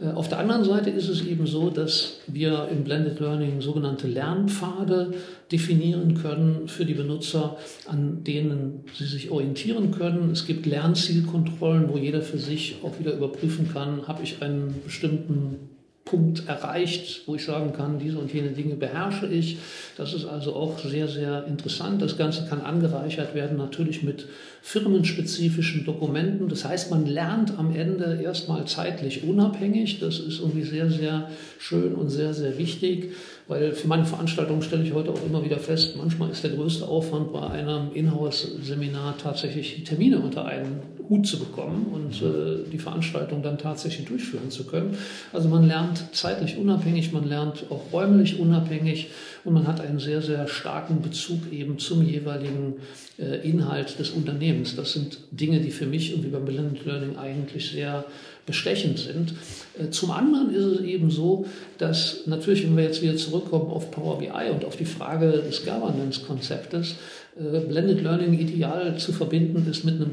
Äh, 0.00 0.08
auf 0.08 0.28
der 0.28 0.38
anderen 0.38 0.64
Seite 0.64 0.90
ist 0.90 1.08
es 1.08 1.24
eben 1.24 1.46
so, 1.46 1.70
dass 1.70 2.20
wir 2.26 2.68
im 2.70 2.84
Blended 2.84 3.20
Learning 3.20 3.60
sogenannte 3.60 4.06
Lernpfade 4.06 5.14
definieren 5.52 6.14
können 6.14 6.68
für 6.68 6.84
die 6.84 6.94
Benutzer, 6.94 7.56
an 7.86 8.24
denen 8.24 8.84
sie 8.94 9.06
sich 9.06 9.30
orientieren 9.30 9.90
können. 9.90 10.30
Es 10.30 10.46
gibt 10.46 10.66
Lernzielkontrollen, 10.66 11.88
wo 11.88 11.98
jeder 11.98 12.22
für 12.22 12.38
sich 12.38 12.76
auch 12.82 12.98
wieder 12.98 13.14
überprüfen 13.14 13.70
kann, 13.72 14.08
habe 14.08 14.22
ich 14.22 14.42
einen 14.42 14.74
bestimmten 14.84 15.73
Punkt 16.04 16.46
erreicht, 16.48 17.22
wo 17.26 17.34
ich 17.34 17.44
sagen 17.44 17.72
kann, 17.72 17.98
diese 17.98 18.18
und 18.18 18.32
jene 18.32 18.50
Dinge 18.50 18.74
beherrsche 18.74 19.26
ich. 19.26 19.56
Das 19.96 20.12
ist 20.12 20.26
also 20.26 20.54
auch 20.54 20.78
sehr, 20.78 21.08
sehr 21.08 21.46
interessant. 21.46 22.02
Das 22.02 22.18
Ganze 22.18 22.46
kann 22.46 22.60
angereichert 22.60 23.34
werden 23.34 23.56
natürlich 23.56 24.02
mit 24.02 24.26
firmenspezifischen 24.60 25.86
Dokumenten. 25.86 26.50
Das 26.50 26.66
heißt, 26.66 26.90
man 26.90 27.06
lernt 27.06 27.58
am 27.58 27.74
Ende 27.74 28.20
erstmal 28.22 28.66
zeitlich 28.66 29.24
unabhängig. 29.24 29.98
Das 30.00 30.18
ist 30.18 30.40
irgendwie 30.40 30.64
sehr, 30.64 30.90
sehr 30.90 31.30
schön 31.58 31.94
und 31.94 32.10
sehr, 32.10 32.34
sehr 32.34 32.58
wichtig. 32.58 33.12
Weil 33.46 33.72
für 33.72 33.88
meine 33.88 34.06
Veranstaltungen 34.06 34.62
stelle 34.62 34.84
ich 34.84 34.94
heute 34.94 35.10
auch 35.10 35.24
immer 35.24 35.44
wieder 35.44 35.58
fest, 35.58 35.96
manchmal 35.96 36.30
ist 36.30 36.42
der 36.44 36.52
größte 36.52 36.88
Aufwand 36.88 37.32
bei 37.32 37.46
einem 37.46 37.92
Inhouse-Seminar 37.92 39.18
tatsächlich 39.18 39.84
Termine 39.84 40.18
unter 40.18 40.46
einen 40.46 40.80
Hut 41.10 41.26
zu 41.26 41.38
bekommen 41.38 41.86
und 41.92 42.22
äh, 42.22 42.70
die 42.72 42.78
Veranstaltung 42.78 43.42
dann 43.42 43.58
tatsächlich 43.58 44.06
durchführen 44.06 44.50
zu 44.50 44.64
können. 44.64 44.96
Also 45.32 45.48
man 45.48 45.66
lernt 45.66 46.04
zeitlich 46.12 46.56
unabhängig, 46.56 47.12
man 47.12 47.28
lernt 47.28 47.66
auch 47.70 47.92
räumlich 47.92 48.38
unabhängig 48.38 49.10
und 49.44 49.52
man 49.52 49.66
hat 49.66 49.80
einen 49.80 49.98
sehr, 49.98 50.22
sehr 50.22 50.48
starken 50.48 51.02
Bezug 51.02 51.52
eben 51.52 51.78
zum 51.78 52.02
jeweiligen 52.06 52.76
äh, 53.18 53.46
Inhalt 53.46 53.98
des 53.98 54.10
Unternehmens. 54.10 54.76
Das 54.76 54.94
sind 54.94 55.18
Dinge, 55.30 55.60
die 55.60 55.70
für 55.70 55.86
mich 55.86 56.12
irgendwie 56.12 56.30
beim 56.30 56.46
Blended 56.46 56.86
Learning 56.86 57.18
eigentlich 57.18 57.70
sehr 57.70 58.06
bestechend 58.46 58.98
sind. 58.98 59.34
Äh, 59.78 59.90
zum 59.90 60.10
anderen 60.10 60.54
ist 60.54 60.64
es 60.64 60.80
eben 60.80 61.10
so, 61.10 61.46
dass 61.78 62.26
natürlich, 62.26 62.64
wenn 62.64 62.76
wir 62.76 62.84
jetzt 62.84 63.02
wieder 63.02 63.16
zurückkommen 63.16 63.70
auf 63.70 63.90
Power 63.90 64.18
BI 64.18 64.50
und 64.52 64.64
auf 64.64 64.76
die 64.76 64.84
Frage 64.84 65.42
des 65.42 65.64
Governance-Konzeptes, 65.64 66.96
äh, 67.36 67.60
Blended 67.60 68.02
Learning 68.02 68.38
ideal 68.38 68.96
zu 68.98 69.12
verbinden 69.12 69.66
ist 69.70 69.84
mit 69.84 69.94
einem 69.94 70.12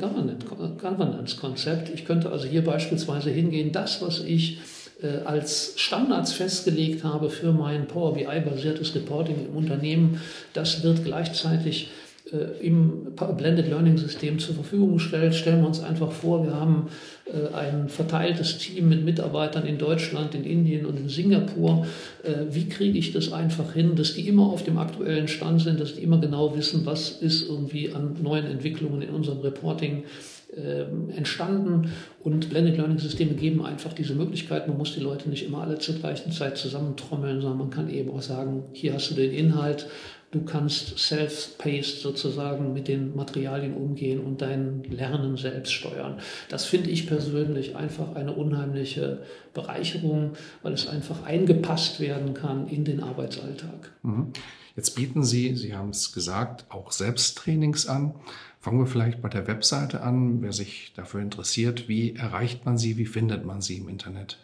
Governance-Konzept. 0.80 1.94
Ich 1.94 2.06
könnte 2.06 2.32
also 2.32 2.48
hier 2.48 2.64
beispielsweise 2.64 3.30
hingehen, 3.30 3.72
das, 3.72 4.02
was 4.02 4.22
ich 4.22 4.60
äh, 5.02 5.26
als 5.26 5.74
Standards 5.78 6.34
festgelegt 6.34 7.04
habe 7.04 7.30
für 7.30 7.52
mein 7.52 7.88
Power 7.88 8.14
BI-basiertes 8.14 8.96
Reporting 8.96 9.36
im 9.50 9.56
Unternehmen, 9.56 10.22
das 10.54 10.84
wird 10.84 11.04
gleichzeitig 11.04 11.90
im 12.62 13.14
Blended 13.38 13.68
Learning 13.68 13.98
System 13.98 14.40
zur 14.40 14.56
Verfügung 14.56 14.94
gestellt. 14.94 15.36
Stellen 15.36 15.62
wir 15.62 15.68
uns 15.68 15.82
einfach 15.82 16.12
vor, 16.12 16.46
wir 16.46 16.56
haben 16.56 16.88
äh, 17.26 17.54
ein 17.54 17.90
verteiltes 17.90 18.58
Team 18.58 18.90
mit 18.90 19.04
Mitarbeitern 19.04 19.66
in 19.66 19.78
Deutschland, 19.78 20.36
in 20.36 20.44
Indien 20.44 20.86
und 20.86 20.98
in 20.98 21.10
Singapur. 21.10 21.86
Äh, 22.24 22.54
wie 22.54 22.68
kriege 22.68 22.98
ich 22.98 23.12
das 23.12 23.32
einfach 23.32 23.74
hin, 23.74 23.96
dass 23.96 24.14
die 24.14 24.28
immer 24.28 24.48
auf 24.48 24.64
dem 24.64 24.78
aktuellen 24.78 25.28
Stand 25.28 25.62
sind, 25.62 25.80
dass 25.80 25.96
die 25.96 26.04
immer 26.04 26.20
genau 26.20 26.56
wissen, 26.56 26.86
was 26.86 27.10
ist 27.10 27.48
irgendwie 27.48 27.92
an 27.92 28.16
neuen 28.22 28.46
Entwicklungen 28.46 29.02
in 29.02 29.10
unserem 29.10 29.40
Reporting 29.40 30.04
entstanden 31.16 31.94
und 32.20 32.50
Blended 32.50 32.76
Learning 32.76 32.98
Systeme 32.98 33.36
geben 33.36 33.66
einfach 33.66 33.94
diese 33.94 34.16
Möglichkeit. 34.16 34.68
Man 34.68 34.78
muss 34.78 34.94
die 34.94 35.00
Leute 35.00 35.30
nicht 35.30 35.46
immer 35.46 35.62
alle 35.62 35.80
zur 35.80 35.96
gleichen 35.96 36.34
Zeit 36.34 36.58
zusammentrommeln, 36.58 37.40
sondern 37.40 37.58
man 37.58 37.70
kann 37.70 37.90
eben 37.90 38.12
auch 38.12 38.22
sagen, 38.22 38.64
hier 38.74 38.94
hast 38.94 39.12
du 39.12 39.16
den 39.16 39.32
Inhalt, 39.32 39.88
Du 40.32 40.46
kannst 40.46 40.98
self-paced 40.98 42.02
sozusagen 42.02 42.72
mit 42.72 42.88
den 42.88 43.14
Materialien 43.16 43.74
umgehen 43.74 44.22
und 44.22 44.42
dein 44.42 44.84
Lernen 44.84 45.36
selbst 45.36 45.74
steuern. 45.74 46.20
Das 46.48 46.64
finde 46.64 46.90
ich 46.90 47.06
persönlich 47.06 47.76
einfach 47.76 48.16
eine 48.16 48.32
unheimliche 48.34 49.24
Bereicherung, 49.54 50.32
weil 50.64 50.72
es 50.72 50.88
einfach 50.88 51.24
eingepasst 51.24 52.00
werden 52.00 52.34
kann 52.34 52.70
in 52.70 52.86
den 52.86 53.04
Arbeitsalltag. 53.04 53.92
Mhm. 54.04 54.32
Jetzt 54.78 54.96
bieten 54.96 55.26
Sie, 55.26 55.54
Sie 55.58 55.76
haben 55.76 55.90
es 55.90 56.14
gesagt, 56.14 56.66
auch 56.70 56.94
Selbsttrainings 56.94 57.88
an. 57.88 58.16
Fangen 58.62 58.80
wir 58.80 58.88
vielleicht 58.88 59.22
bei 59.22 59.28
der 59.28 59.48
Webseite 59.48 60.02
an. 60.02 60.42
Wer 60.42 60.54
sich 60.54 60.94
dafür 60.96 61.20
interessiert, 61.20 61.90
wie 61.90 62.16
erreicht 62.16 62.66
man 62.66 62.78
sie, 62.78 62.98
wie 62.98 63.06
findet 63.06 63.44
man 63.44 63.60
sie 63.60 63.78
im 63.78 63.90
Internet? 63.90 64.38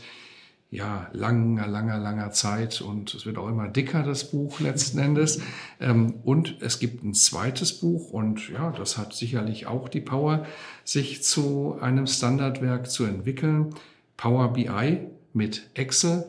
ja, 0.71 1.09
langer, 1.13 1.67
langer, 1.67 1.99
langer 1.99 2.33
Zeit 2.33 2.81
und 2.81 3.15
es 3.15 3.25
wird 3.25 3.39
auch 3.39 3.49
immer 3.49 3.69
dicker, 3.69 4.03
das 4.03 4.31
Buch 4.31 4.61
letzten 4.61 4.99
Endes. 4.99 5.41
Ähm, 5.79 6.15
und 6.25 6.57
es 6.63 6.79
gibt 6.79 7.05
ein 7.05 7.13
zweites 7.13 7.81
Buch 7.81 8.11
und 8.11 8.49
ja, 8.49 8.71
das 8.71 8.97
hat 8.97 9.13
sicherlich 9.13 9.67
auch 9.67 9.91
die 9.91 10.01
Power, 10.01 10.47
sich 10.85 11.23
zu 11.23 11.77
einem 11.83 12.07
Standardwerk 12.07 12.91
zu 12.91 13.05
entwickeln. 13.05 13.75
Power 14.17 14.55
BI 14.55 15.01
mit 15.35 15.69
Excel. 15.75 16.25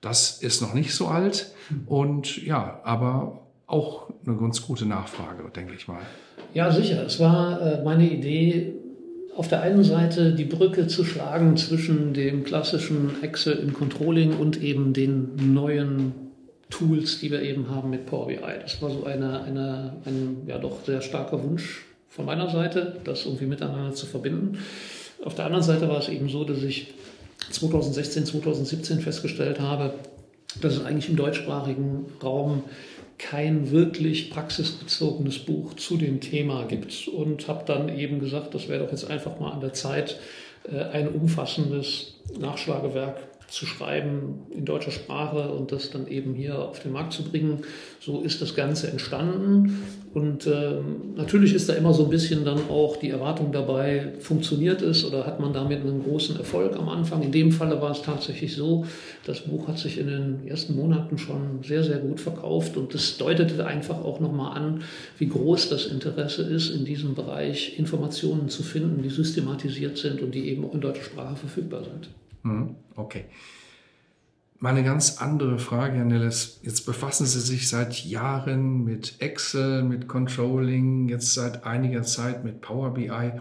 Das 0.00 0.42
ist 0.42 0.62
noch 0.62 0.74
nicht 0.74 0.92
so 0.96 1.06
alt 1.06 1.52
und 1.86 2.44
ja, 2.44 2.80
aber 2.82 3.40
auch 3.68 4.10
eine 4.26 4.36
ganz 4.36 4.66
gute 4.66 4.84
Nachfrage, 4.84 5.48
denke 5.54 5.74
ich 5.74 5.86
mal. 5.86 6.00
Ja, 6.54 6.72
sicher. 6.72 7.04
Es 7.04 7.20
war 7.20 7.60
äh, 7.60 7.84
meine 7.84 8.10
Idee, 8.10 8.74
auf 9.36 9.48
der 9.48 9.62
einen 9.62 9.84
Seite 9.84 10.32
die 10.32 10.44
Brücke 10.44 10.88
zu 10.88 11.04
schlagen 11.04 11.56
zwischen 11.56 12.12
dem 12.12 12.44
klassischen 12.44 13.22
Excel 13.22 13.54
im 13.58 13.72
Controlling 13.72 14.36
und 14.36 14.62
eben 14.62 14.92
den 14.92 15.54
neuen 15.54 16.12
Tools, 16.70 17.20
die 17.20 17.30
wir 17.30 17.42
eben 17.42 17.70
haben 17.70 17.90
mit 17.90 18.06
Power 18.06 18.26
BI. 18.26 18.38
Das 18.60 18.82
war 18.82 18.90
so 18.90 19.04
eine, 19.04 19.42
eine, 19.42 19.96
ein 20.04 20.42
ja 20.46 20.58
doch 20.58 20.84
sehr 20.84 21.00
starker 21.00 21.42
Wunsch 21.42 21.84
von 22.08 22.26
meiner 22.26 22.50
Seite, 22.50 22.96
das 23.04 23.24
irgendwie 23.24 23.46
miteinander 23.46 23.94
zu 23.94 24.06
verbinden. 24.06 24.58
Auf 25.24 25.34
der 25.34 25.46
anderen 25.46 25.64
Seite 25.64 25.88
war 25.88 25.98
es 25.98 26.08
eben 26.08 26.28
so, 26.28 26.44
dass 26.44 26.62
ich 26.62 26.94
2016, 27.50 28.26
2017 28.26 29.00
festgestellt 29.00 29.60
habe, 29.60 29.94
dass 30.60 30.74
es 30.74 30.84
eigentlich 30.84 31.08
im 31.08 31.16
deutschsprachigen 31.16 32.06
Raum 32.22 32.64
kein 33.18 33.70
wirklich 33.70 34.30
praxisbezogenes 34.30 35.40
Buch 35.40 35.74
zu 35.74 35.96
dem 35.96 36.20
Thema 36.20 36.64
gibt. 36.64 37.08
Und 37.08 37.48
habe 37.48 37.64
dann 37.66 37.88
eben 37.88 38.20
gesagt, 38.20 38.54
das 38.54 38.68
wäre 38.68 38.84
doch 38.84 38.92
jetzt 38.92 39.10
einfach 39.10 39.38
mal 39.40 39.50
an 39.50 39.60
der 39.60 39.72
Zeit, 39.72 40.18
äh, 40.70 40.78
ein 40.78 41.08
umfassendes 41.08 42.14
Nachschlagewerk 42.38 43.16
zu 43.48 43.64
schreiben 43.64 44.46
in 44.50 44.66
deutscher 44.66 44.90
Sprache 44.90 45.50
und 45.50 45.72
das 45.72 45.90
dann 45.90 46.06
eben 46.06 46.34
hier 46.34 46.58
auf 46.58 46.80
den 46.80 46.92
Markt 46.92 47.14
zu 47.14 47.24
bringen. 47.24 47.62
So 47.98 48.20
ist 48.20 48.42
das 48.42 48.54
Ganze 48.54 48.88
entstanden. 48.88 49.82
Und 50.12 50.46
ähm, 50.46 51.14
natürlich 51.16 51.54
ist 51.54 51.68
da 51.68 51.72
immer 51.72 51.94
so 51.94 52.04
ein 52.04 52.10
bisschen 52.10 52.44
dann 52.44 52.68
auch 52.68 52.96
die 52.96 53.10
Erwartung 53.10 53.50
dabei, 53.52 54.12
funktioniert 54.20 54.82
es 54.82 55.04
oder 55.04 55.26
hat 55.26 55.40
man 55.40 55.52
damit 55.52 55.80
einen 55.80 56.02
großen 56.02 56.36
Erfolg 56.36 56.76
am 56.76 56.88
Anfang. 56.88 57.22
In 57.22 57.32
dem 57.32 57.50
Falle 57.52 57.80
war 57.80 57.90
es 57.90 58.02
tatsächlich 58.02 58.54
so, 58.54 58.84
das 59.24 59.40
Buch 59.40 59.66
hat 59.66 59.78
sich 59.78 59.98
in 59.98 60.08
den 60.08 60.46
ersten 60.46 60.76
Monaten 60.76 61.16
schon 61.16 61.62
sehr, 61.62 61.84
sehr 61.84 61.98
gut 61.98 62.20
verkauft 62.20 62.76
und 62.76 62.92
das 62.92 63.16
deutete 63.16 63.66
einfach 63.66 64.04
auch 64.04 64.20
nochmal 64.20 64.56
an, 64.56 64.82
wie 65.18 65.28
groß 65.28 65.70
das 65.70 65.86
Interesse 65.86 66.42
ist, 66.42 66.70
in 66.70 66.84
diesem 66.84 67.14
Bereich 67.14 67.78
Informationen 67.78 68.48
zu 68.48 68.62
finden, 68.62 69.02
die 69.02 69.10
systematisiert 69.10 69.96
sind 69.96 70.20
und 70.20 70.34
die 70.34 70.48
eben 70.48 70.64
auch 70.64 70.74
in 70.74 70.80
deutscher 70.80 71.04
Sprache 71.04 71.36
verfügbar 71.36 71.84
sind. 71.84 72.08
Mhm. 72.48 72.76
Okay. 72.96 73.24
Meine 74.60 74.82
ganz 74.82 75.18
andere 75.18 75.60
Frage, 75.60 75.98
Herr 75.98 76.04
Nellis. 76.04 76.58
Jetzt 76.64 76.84
befassen 76.84 77.26
Sie 77.26 77.38
sich 77.38 77.68
seit 77.68 78.04
Jahren 78.04 78.82
mit 78.82 79.20
Excel, 79.20 79.84
mit 79.84 80.08
Controlling, 80.08 81.08
jetzt 81.08 81.32
seit 81.32 81.64
einiger 81.64 82.02
Zeit 82.02 82.44
mit 82.44 82.60
Power 82.60 82.92
BI. 82.92 83.32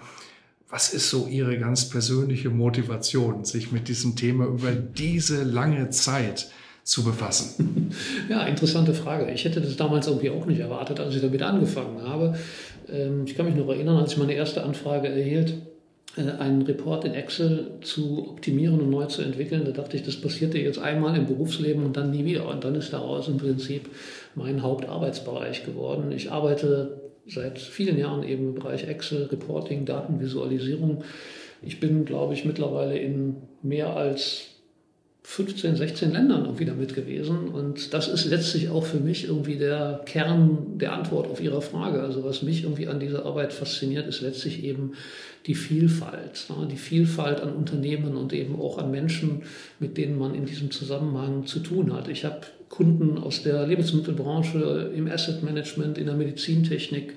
Was 0.70 0.93
ist 0.93 1.10
so 1.10 1.28
Ihre 1.28 1.58
ganz 1.58 1.89
persönliche 1.89 2.52
Motivation, 2.52 3.46
sich 3.46 3.72
mit 3.72 3.88
diesem 3.88 4.15
Thema 4.15 4.46
über 4.46 4.72
diese 4.72 5.43
lange 5.43 5.89
Zeit 5.89 6.52
zu 6.84 7.04
befassen? 7.04 7.74
Ja, 8.30 8.46
interessante 8.46 8.93
Frage. 8.93 9.32
Ich 9.32 9.46
hätte 9.46 9.62
das 9.62 9.78
damals 9.78 10.08
irgendwie 10.08 10.30
auch 10.30 10.46
nicht 10.46 10.60
erwartet, 10.60 11.00
als 11.00 11.15
ich 11.15 11.22
damit 11.22 11.41
angefangen 11.41 12.02
habe. 12.02 12.38
Ähm, 12.89 13.24
ich 13.26 13.36
kann 13.36 13.46
mich 13.46 13.56
noch 13.56 13.70
erinnern, 13.70 13.98
als 13.98 14.12
ich 14.12 14.17
meine 14.17 14.34
erste 14.34 14.63
Anfrage 14.63 15.08
erhielt, 15.08 15.62
einen 16.17 16.63
Report 16.63 17.06
in 17.06 17.13
Excel 17.13 17.71
zu 17.82 18.30
optimieren 18.30 18.80
und 18.80 18.89
neu 18.89 19.06
zu 19.06 19.21
entwickeln. 19.21 19.63
Da 19.65 19.71
dachte 19.71 19.97
ich, 19.97 20.03
das 20.03 20.19
passierte 20.19 20.58
jetzt 20.58 20.80
einmal 20.80 21.15
im 21.15 21.27
Berufsleben 21.27 21.84
und 21.86 21.95
dann 21.95 22.12
nie 22.12 22.25
wieder. 22.25 22.47
Und 22.47 22.63
dann 22.63 22.75
ist 22.75 22.91
daraus 22.91 23.27
im 23.27 23.38
Prinzip 23.38 23.89
mein 24.36 24.62
Hauptarbeitsbereich 24.62 25.65
geworden. 25.65 26.12
Ich 26.12 26.32
arbeite 26.32 27.01
seit 27.27 27.60
vielen 27.60 27.97
Jahren 27.97 28.23
eben 28.23 28.49
im 28.49 28.56
Bereich 28.56 28.88
Excel, 28.88 29.25
Reporting, 29.25 29.86
Datenvisualisierung. 29.86 31.03
Ich 31.62 31.80
bin, 31.80 32.06
glaube 32.06 32.34
ich, 32.34 32.45
mittlerweile 32.45 32.97
in 32.97 33.38
mehr 33.62 33.95
als 33.95 34.57
15, 35.30 35.76
16 35.76 36.13
Ländern 36.13 36.46
irgendwie 36.46 36.63
damit 36.63 36.96
gewesen. 36.96 37.50
Und 37.50 37.94
das 37.94 38.08
ist 38.08 38.26
letztlich 38.26 38.70
auch 38.70 38.86
für 38.86 39.02
mich 39.02 39.28
irgendwie 39.28 39.58
der 39.58 40.02
Kern 40.06 40.78
der 40.78 40.94
Antwort 40.94 41.28
auf 41.28 41.42
Ihre 41.42 41.62
Frage. 41.62 42.02
Also 42.02 42.24
was 42.24 42.44
mich 42.44 42.63
irgendwie 42.63 42.88
an 42.88 43.02
dieser 43.02 43.26
Arbeit 43.26 43.52
fasziniert, 43.52 44.08
ist 44.08 44.22
letztlich 44.22 44.63
eben 44.63 44.94
die 45.46 45.54
Vielfalt. 45.54 46.48
Die 46.72 46.78
Vielfalt 46.78 47.42
an 47.42 47.54
Unternehmen 47.54 48.16
und 48.16 48.32
eben 48.32 48.56
auch 48.56 48.78
an 48.78 48.90
Menschen, 48.90 49.44
mit 49.80 49.98
denen 49.98 50.18
man 50.18 50.34
in 50.34 50.46
diesem 50.46 50.72
Zusammenhang 50.72 51.46
zu 51.46 51.60
tun 51.60 51.94
hat. 51.94 52.08
Ich 52.08 52.24
habe 52.24 52.40
Kunden 52.70 53.18
aus 53.18 53.44
der 53.44 53.68
Lebensmittelbranche, 53.68 54.92
im 54.96 55.12
Asset 55.12 55.44
Management, 55.44 55.98
in 55.98 56.06
der 56.06 56.16
Medizintechnik, 56.16 57.13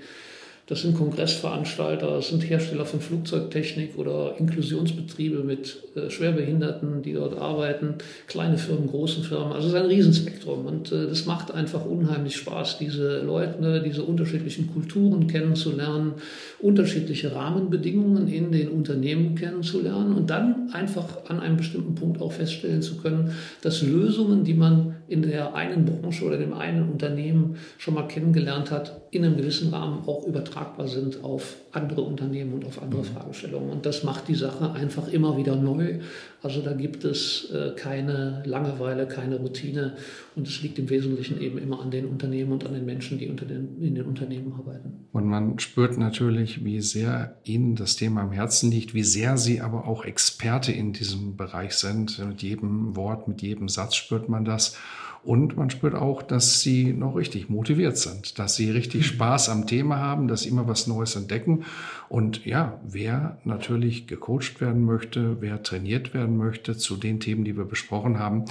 das 0.70 0.83
sind 0.83 0.96
Kongressveranstalter, 0.96 2.06
das 2.06 2.28
sind 2.28 2.48
Hersteller 2.48 2.87
von 2.87 3.00
Flugzeugtechnik 3.00 3.98
oder 3.98 4.37
Inklusionsbetriebe 4.38 5.42
mit 5.42 5.83
äh, 5.96 6.09
Schwerbehinderten, 6.09 7.02
die 7.02 7.12
dort 7.12 7.37
arbeiten, 7.37 7.94
kleine 8.28 8.56
Firmen, 8.56 8.87
große 8.87 9.22
Firmen. 9.22 9.52
Also 9.52 9.66
es 9.66 9.74
ist 9.74 9.80
ein 9.80 9.87
Riesenspektrum 9.87 10.66
und 10.66 10.92
äh, 10.92 11.09
das 11.09 11.26
macht 11.26 11.52
einfach 11.52 11.85
unheimlich 11.85 12.37
Spaß, 12.37 12.78
diese 12.78 13.20
Leute, 13.20 13.83
diese 13.85 14.04
unterschiedlichen 14.04 14.72
Kulturen 14.72 15.26
kennenzulernen, 15.26 16.12
unterschiedliche 16.61 17.35
Rahmenbedingungen 17.35 18.28
in 18.28 18.52
den 18.52 18.68
Unternehmen 18.68 19.35
kennenzulernen 19.35 20.14
und 20.14 20.30
dann 20.30 20.70
einfach 20.72 21.28
an 21.28 21.40
einem 21.40 21.56
bestimmten 21.56 21.96
Punkt 21.96 22.22
auch 22.22 22.30
feststellen 22.30 22.83
zu 22.83 22.98
können, 22.98 23.33
dass 23.61 23.83
Lösungen, 23.83 24.44
die 24.44 24.54
man 24.54 24.94
in 25.11 25.23
der 25.23 25.55
einen 25.55 25.85
Branche 25.85 26.25
oder 26.25 26.38
dem 26.38 26.53
einen 26.53 26.88
Unternehmen 26.88 27.57
schon 27.79 27.94
mal 27.94 28.07
kennengelernt 28.07 28.70
hat, 28.70 29.03
in 29.11 29.25
einem 29.25 29.37
gewissen 29.37 29.75
Rahmen 29.75 30.07
auch 30.07 30.25
übertragbar 30.25 30.87
sind 30.87 31.25
auf 31.25 31.57
andere 31.73 32.03
Unternehmen 32.03 32.55
und 32.55 32.64
auf 32.64 32.81
andere 32.81 33.01
mhm. 33.01 33.07
Fragestellungen. 33.07 33.70
Und 33.70 33.87
das 33.87 34.05
macht 34.05 34.29
die 34.29 34.37
Sache 34.37 34.73
einfach 34.73 35.09
immer 35.09 35.37
wieder 35.37 35.57
neu. 35.57 35.99
Also 36.42 36.62
da 36.62 36.73
gibt 36.73 37.05
es 37.05 37.51
äh, 37.51 37.73
keine 37.77 38.42
Langeweile, 38.46 39.07
keine 39.07 39.37
Routine. 39.37 39.96
Und 40.37 40.46
es 40.46 40.62
liegt 40.62 40.79
im 40.79 40.88
Wesentlichen 40.88 41.40
eben 41.40 41.59
immer 41.59 41.81
an 41.81 41.90
den 41.90 42.07
Unternehmen 42.07 42.53
und 42.53 42.64
an 42.64 42.75
den 42.75 42.87
Menschen, 42.87 43.18
die 43.18 43.29
unter 43.29 43.44
den, 43.44 43.81
in 43.81 43.96
den 43.96 44.05
Unternehmen 44.05 44.53
arbeiten. 44.53 45.09
Und 45.12 45.27
man 45.27 45.59
spürt 45.59 45.99
natürlich, 45.99 46.64
wie 46.64 46.81
sehr 46.81 47.37
Ihnen 47.44 47.75
das 47.75 47.96
Thema 47.96 48.23
am 48.23 48.31
Herzen 48.31 48.70
liegt, 48.70 48.94
wie 48.94 49.03
sehr 49.03 49.37
Sie 49.37 49.61
aber 49.61 49.88
auch 49.88 50.05
Experte 50.05 50.70
in 50.70 50.92
diesem 50.92 51.37
Bereich 51.37 51.75
sind. 51.75 52.18
Mit 52.25 52.42
jedem 52.42 52.94
Wort, 52.94 53.27
mit 53.27 53.42
jedem 53.42 53.68
Satz 53.68 53.96
spürt 53.96 54.29
man 54.29 54.44
das. 54.44 54.77
Und 55.22 55.56
man 55.56 55.68
spürt 55.68 55.94
auch, 55.94 56.22
dass 56.22 56.61
sie 56.61 56.92
noch 56.92 57.14
richtig 57.14 57.50
motiviert 57.50 57.98
sind, 57.98 58.38
dass 58.38 58.56
sie 58.56 58.70
richtig 58.70 59.00
mhm. 59.02 59.14
Spaß 59.14 59.48
am 59.50 59.66
Thema 59.66 59.98
haben, 59.98 60.28
dass 60.28 60.42
sie 60.42 60.48
immer 60.48 60.66
was 60.66 60.87
Neues 60.87 61.14
entdecken. 61.16 61.64
Und 62.09 62.46
ja, 62.46 62.80
wer 62.87 63.38
natürlich 63.44 64.06
gecoacht 64.06 64.61
werden 64.61 64.85
möchte, 64.85 65.40
wer 65.40 65.62
trainiert 65.62 66.14
werden 66.14 66.37
möchte 66.37 66.76
zu 66.76 66.96
den 66.96 67.20
Themen, 67.20 67.44
die 67.44 67.56
wir 67.56 67.64
besprochen 67.64 68.18
haben, 68.18 68.46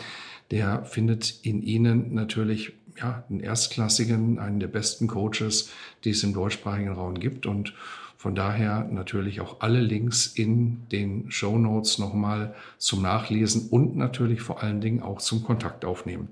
der 0.52 0.84
findet 0.84 1.40
in 1.44 1.62
ihnen 1.62 2.14
natürlich 2.14 2.74
ja, 2.98 3.24
einen 3.30 3.40
erstklassigen, 3.40 4.40
einen 4.40 4.60
der 4.60 4.68
besten 4.68 5.08
Coaches, 5.08 5.70
die 6.04 6.12
es 6.12 6.24
im 6.24 6.34
deutschsprachigen 6.34 6.92
Raum 6.92 7.16
gibt. 7.16 7.46
Und 7.46 7.74
von 8.20 8.36
daher 8.36 8.86
natürlich 8.92 9.40
auch 9.40 9.62
alle 9.62 9.80
Links 9.80 10.28
in 10.28 10.90
den 10.92 11.32
Show 11.32 11.58
Notes 11.58 12.00
nochmal 12.00 12.54
zum 12.78 13.02
Nachlesen 13.02 13.70
und 13.70 13.96
natürlich 13.96 14.42
vor 14.42 14.62
allen 14.62 14.82
Dingen 14.82 15.02
auch 15.02 15.20
zum 15.20 15.42
Kontakt 15.42 15.86
aufnehmen. 15.86 16.28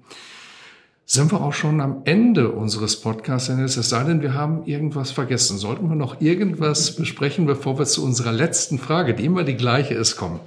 Sind 1.06 1.32
wir 1.32 1.40
auch 1.40 1.54
schon 1.54 1.80
am 1.80 2.02
Ende 2.04 2.52
unseres 2.52 3.00
Podcasts, 3.00 3.48
Es 3.48 3.76
sei 3.88 4.04
denn, 4.04 4.22
wir 4.22 4.34
haben 4.34 4.66
irgendwas 4.66 5.12
vergessen. 5.12 5.58
Sollten 5.58 5.88
wir 5.88 5.96
noch 5.96 6.20
irgendwas 6.20 6.94
besprechen, 6.98 7.46
bevor 7.46 7.80
wir 7.80 7.86
zu 7.86 8.04
unserer 8.04 8.34
letzten 8.34 8.80
Frage, 8.80 9.14
die 9.14 9.24
immer 9.24 9.46
die 9.46 9.56
gleiche 9.56 9.94
ist, 9.94 10.18
kommen? 10.18 10.42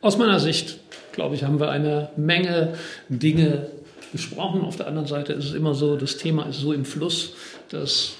Aus 0.00 0.18
meiner 0.18 0.40
Sicht, 0.40 0.80
glaube 1.12 1.36
ich, 1.36 1.44
haben 1.44 1.60
wir 1.60 1.70
eine 1.70 2.10
Menge 2.16 2.74
Dinge 3.08 3.70
besprochen. 4.10 4.62
Auf 4.62 4.74
der 4.74 4.88
anderen 4.88 5.06
Seite 5.06 5.34
ist 5.34 5.44
es 5.44 5.54
immer 5.54 5.74
so, 5.74 5.94
das 5.94 6.16
Thema 6.16 6.46
ist 6.46 6.58
so 6.58 6.72
im 6.72 6.84
Fluss, 6.84 7.34
dass 7.68 8.16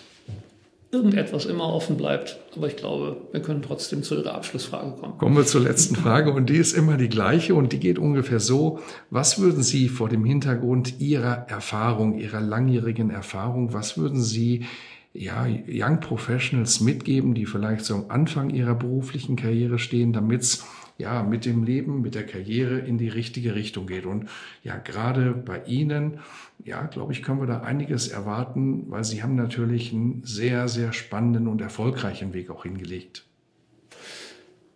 irgendetwas 0.91 1.45
immer 1.45 1.73
offen 1.73 1.97
bleibt. 1.97 2.39
Aber 2.57 2.67
ich 2.67 2.77
glaube, 2.77 3.17
wir 3.33 3.43
können 3.43 3.63
trotzdem 3.63 4.03
zu 4.03 4.17
Ihrer 4.17 4.35
Abschlussfrage 4.35 4.93
kommen. 5.01 5.19
Kommen 5.19 5.37
wir 5.37 5.45
zur 5.45 5.61
letzten 5.61 5.97
Frage 5.97 6.33
und 6.33 6.49
die 6.49 6.57
ist 6.57 6.73
immer 6.73 6.97
die 6.97 7.09
gleiche 7.09 7.55
und 7.55 7.73
die 7.73 7.81
geht 7.81 7.99
ungefähr 7.99 8.41
so. 8.41 8.81
Was 9.11 9.39
würden 9.39 9.63
Sie 9.63 9.89
vor 9.89 10.09
dem 10.09 10.25
Hintergrund 10.25 11.01
Ihrer 11.01 11.47
Erfahrung, 11.49 12.19
Ihrer 12.19 12.41
langjährigen 12.41 13.11
Erfahrung, 13.11 13.75
was 13.75 13.99
würden 13.99 14.23
Sie 14.23 14.65
ja, 15.13 15.47
Young 15.67 16.01
Professionals 16.01 16.81
mitgeben, 16.81 17.35
die 17.35 17.47
vielleicht 17.47 17.85
so 17.85 17.95
am 17.95 18.05
Anfang 18.09 18.51
ihrer 18.51 18.75
beruflichen 18.75 19.37
Karriere 19.37 19.79
stehen, 19.79 20.13
damit 20.13 20.43
es 20.43 20.65
ja 20.99 21.23
mit 21.23 21.45
dem 21.45 21.63
Leben, 21.63 22.03
mit 22.03 22.15
der 22.15 22.27
Karriere 22.27 22.79
in 22.81 22.99
die 22.99 23.09
richtige 23.09 23.55
Richtung 23.55 23.87
geht. 23.87 24.05
Und 24.05 24.29
ja, 24.65 24.77
gerade 24.77 25.31
bei 25.33 25.63
Ihnen, 25.65 26.19
ja, 26.65 26.85
glaube 26.87 27.13
ich, 27.13 27.23
können 27.23 27.41
wir 27.41 27.47
da 27.47 27.61
einiges 27.61 28.09
erwarten, 28.09 28.85
weil 28.89 29.05
Sie 29.05 29.23
haben 29.23 29.37
natürlich 29.37 29.93
einen 29.93 30.23
sehr, 30.25 30.69
sehr 30.69 30.93
spannenden 30.93 31.47
und 31.47 31.61
erfolgreichen 31.61 32.35
Weg 32.35 32.51
auch 32.51 32.65
hingelegt. 32.65 33.25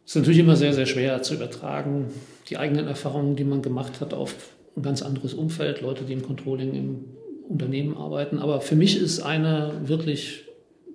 Es 0.05 0.13
ist 0.13 0.17
natürlich 0.17 0.39
immer 0.39 0.57
sehr, 0.57 0.73
sehr 0.73 0.87
schwer 0.87 1.23
zu 1.23 1.35
übertragen, 1.35 2.07
die 2.49 2.57
eigenen 2.57 2.87
Erfahrungen, 2.87 3.35
die 3.35 3.45
man 3.45 3.61
gemacht 3.61 4.01
hat, 4.01 4.15
auf 4.15 4.35
ein 4.77 4.83
ganz 4.83 5.03
anderes 5.03 5.35
Umfeld. 5.35 5.81
Leute, 5.81 6.05
die 6.05 6.13
im 6.13 6.23
Controlling 6.23 6.75
im 6.75 7.05
Unternehmen 7.49 7.97
arbeiten. 7.97 8.39
Aber 8.39 8.61
für 8.61 8.77
mich 8.77 8.97
ist 8.97 9.21
eine 9.21 9.73
wirklich 9.85 10.45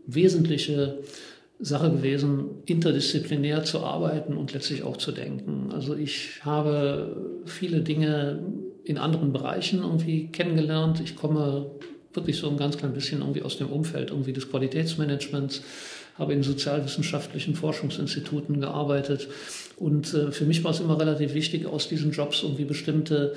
wesentliche 0.05 0.99
Sache 1.59 1.89
gewesen, 1.89 2.61
interdisziplinär 2.65 3.63
zu 3.63 3.79
arbeiten 3.79 4.37
und 4.37 4.53
letztlich 4.53 4.83
auch 4.83 4.97
zu 4.97 5.11
denken. 5.11 5.71
Also 5.73 5.95
ich 5.95 6.41
habe 6.43 7.41
viele 7.45 7.81
Dinge 7.81 8.43
in 8.83 8.97
anderen 8.97 9.33
Bereichen 9.33 9.81
irgendwie 9.81 10.27
kennengelernt. 10.27 11.01
Ich 11.03 11.15
komme 11.15 11.71
wirklich 12.13 12.37
so 12.37 12.49
ein 12.49 12.57
ganz 12.57 12.77
klein 12.77 12.93
bisschen 12.93 13.21
irgendwie 13.21 13.41
aus 13.41 13.57
dem 13.57 13.67
Umfeld 13.67 14.11
irgendwie 14.11 14.33
des 14.33 14.49
Qualitätsmanagements, 14.49 15.63
habe 16.17 16.34
in 16.34 16.43
sozialwissenschaftlichen 16.43 17.56
Forschungsinstituten 17.56 18.60
gearbeitet 18.60 19.27
und 19.77 20.12
äh, 20.15 20.32
für 20.32 20.45
mich 20.45 20.63
war 20.63 20.71
es 20.71 20.80
immer 20.80 20.99
relativ 20.99 21.36
wichtig, 21.36 21.67
aus 21.67 21.88
diesen 21.88 22.12
Jobs 22.12 22.41
irgendwie 22.41 22.65
bestimmte 22.65 23.34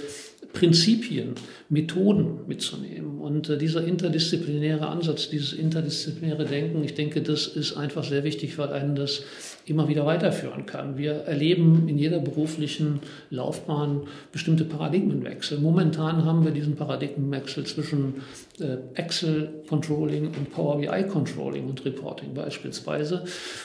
Prinzipien, 0.54 1.34
Methoden 1.68 2.46
mitzunehmen. 2.46 3.20
Und 3.20 3.50
äh, 3.50 3.58
dieser 3.58 3.84
interdisziplinäre 3.84 4.88
Ansatz, 4.88 5.28
dieses 5.28 5.52
interdisziplinäre 5.52 6.46
Denken, 6.46 6.82
ich 6.82 6.94
denke, 6.94 7.20
das 7.20 7.46
ist 7.46 7.74
einfach 7.74 8.04
sehr 8.04 8.24
wichtig, 8.24 8.56
weil 8.56 8.72
einen 8.72 8.94
das 8.94 9.22
immer 9.66 9.86
wieder 9.88 10.06
weiterführen 10.06 10.64
kann. 10.64 10.96
Wir 10.96 11.12
erleben 11.12 11.86
in 11.88 11.98
jeder 11.98 12.20
beruflichen 12.20 13.00
Laufbahn 13.28 14.04
bestimmte 14.32 14.64
Paradigmenwechsel. 14.64 15.58
Momentan 15.58 16.24
haben 16.24 16.42
wir 16.42 16.52
diesen 16.52 16.74
Paradigmenwechsel 16.74 17.64
zwischen 17.64 18.22
äh, 18.60 18.78
Excel 18.94 19.62
Controlling 19.68 20.28
und 20.28 20.50
Power 20.52 20.78
BI 20.78 21.06
Controlling 21.06 21.68
und 21.68 21.84
Reporting 21.84 22.32
beispielsweise. 22.32 22.69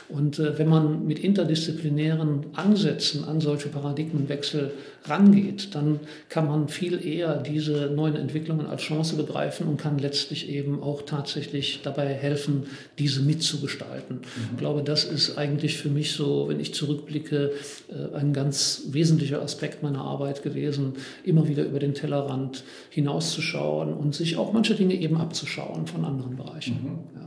Und 0.10 0.40
äh, 0.40 0.58
wenn 0.58 0.68
man 0.68 1.06
mit 1.06 1.20
interdisziplinären 1.20 2.46
Ansätzen 2.54 3.26
an 3.26 3.42
solche 3.42 3.70
Paradigmenwechsel 3.70 4.72
rangeht, 5.08 5.76
dann 5.76 6.00
kann 6.30 6.48
man 6.48 6.68
viel 6.68 7.06
eher 7.06 7.38
diese 7.38 7.88
neuen 7.88 8.16
Entwicklungen 8.16 8.66
als 8.66 8.82
Chance 8.82 9.16
begreifen 9.16 9.68
und 9.68 9.78
kann 9.78 10.00
letztlich 10.00 10.50
eben 10.50 10.82
auch 10.82 11.04
tatsächlich 11.04 11.82
dabei 11.84 12.08
helfen, 12.08 12.64
diese 12.98 13.22
mitzugestalten. 13.22 14.18
Mhm. 14.18 14.50
Ich 14.52 14.58
glaube, 14.58 14.84
das 14.84 15.04
ist 15.04 15.38
eigentlich 15.38 15.78
für 15.78 15.90
mich 15.90 16.14
so, 16.14 16.48
wenn 16.48 16.60
ich 16.60 16.74
zurückblicke, 16.74 17.52
äh, 17.90 18.16
ein 18.16 18.34
ganz 18.34 18.84
wesentlicher 18.90 19.42
Aspekt 19.42 19.84
meiner 19.84 20.02
Arbeit 20.02 20.44
gewesen, 20.44 20.94
immer 21.24 21.48
wieder 21.48 21.64
über 21.64 21.80
den 21.80 21.94
Tellerrand 21.94 22.64
hinauszuschauen 22.90 23.94
und 23.94 24.16
sich 24.16 24.38
auch 24.38 24.54
manche 24.54 24.76
Dinge 24.76 24.96
eben 24.96 25.18
abzuschauen 25.18 25.88
von 25.88 26.06
anderen 26.06 26.36
Bereichen. 26.36 26.80
Mhm. 26.82 27.20
Ja. 27.20 27.25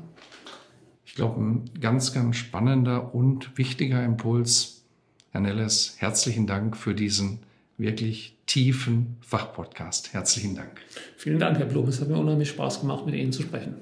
Ich 1.09 1.14
glaube, 1.14 1.40
ein 1.40 1.71
ganz, 1.81 2.12
ganz 2.12 2.37
spannender 2.37 3.14
und 3.14 3.57
wichtiger 3.57 4.05
Impuls. 4.05 4.85
Herr 5.31 5.40
Nelles, 5.40 5.94
herzlichen 5.97 6.47
Dank 6.47 6.77
für 6.77 6.94
diesen 6.94 7.38
wirklich 7.79 8.37
tiefen 8.44 9.16
Fachpodcast. 9.23 10.12
Herzlichen 10.12 10.55
Dank. 10.55 10.83
Vielen 11.16 11.38
Dank, 11.38 11.59
Herr 11.59 11.64
Blum. 11.64 11.88
Es 11.88 12.03
hat 12.03 12.09
mir 12.09 12.18
unheimlich 12.18 12.51
Spaß 12.51 12.81
gemacht, 12.83 13.07
mit 13.07 13.14
Ihnen 13.14 13.33
zu 13.33 13.40
sprechen. 13.40 13.77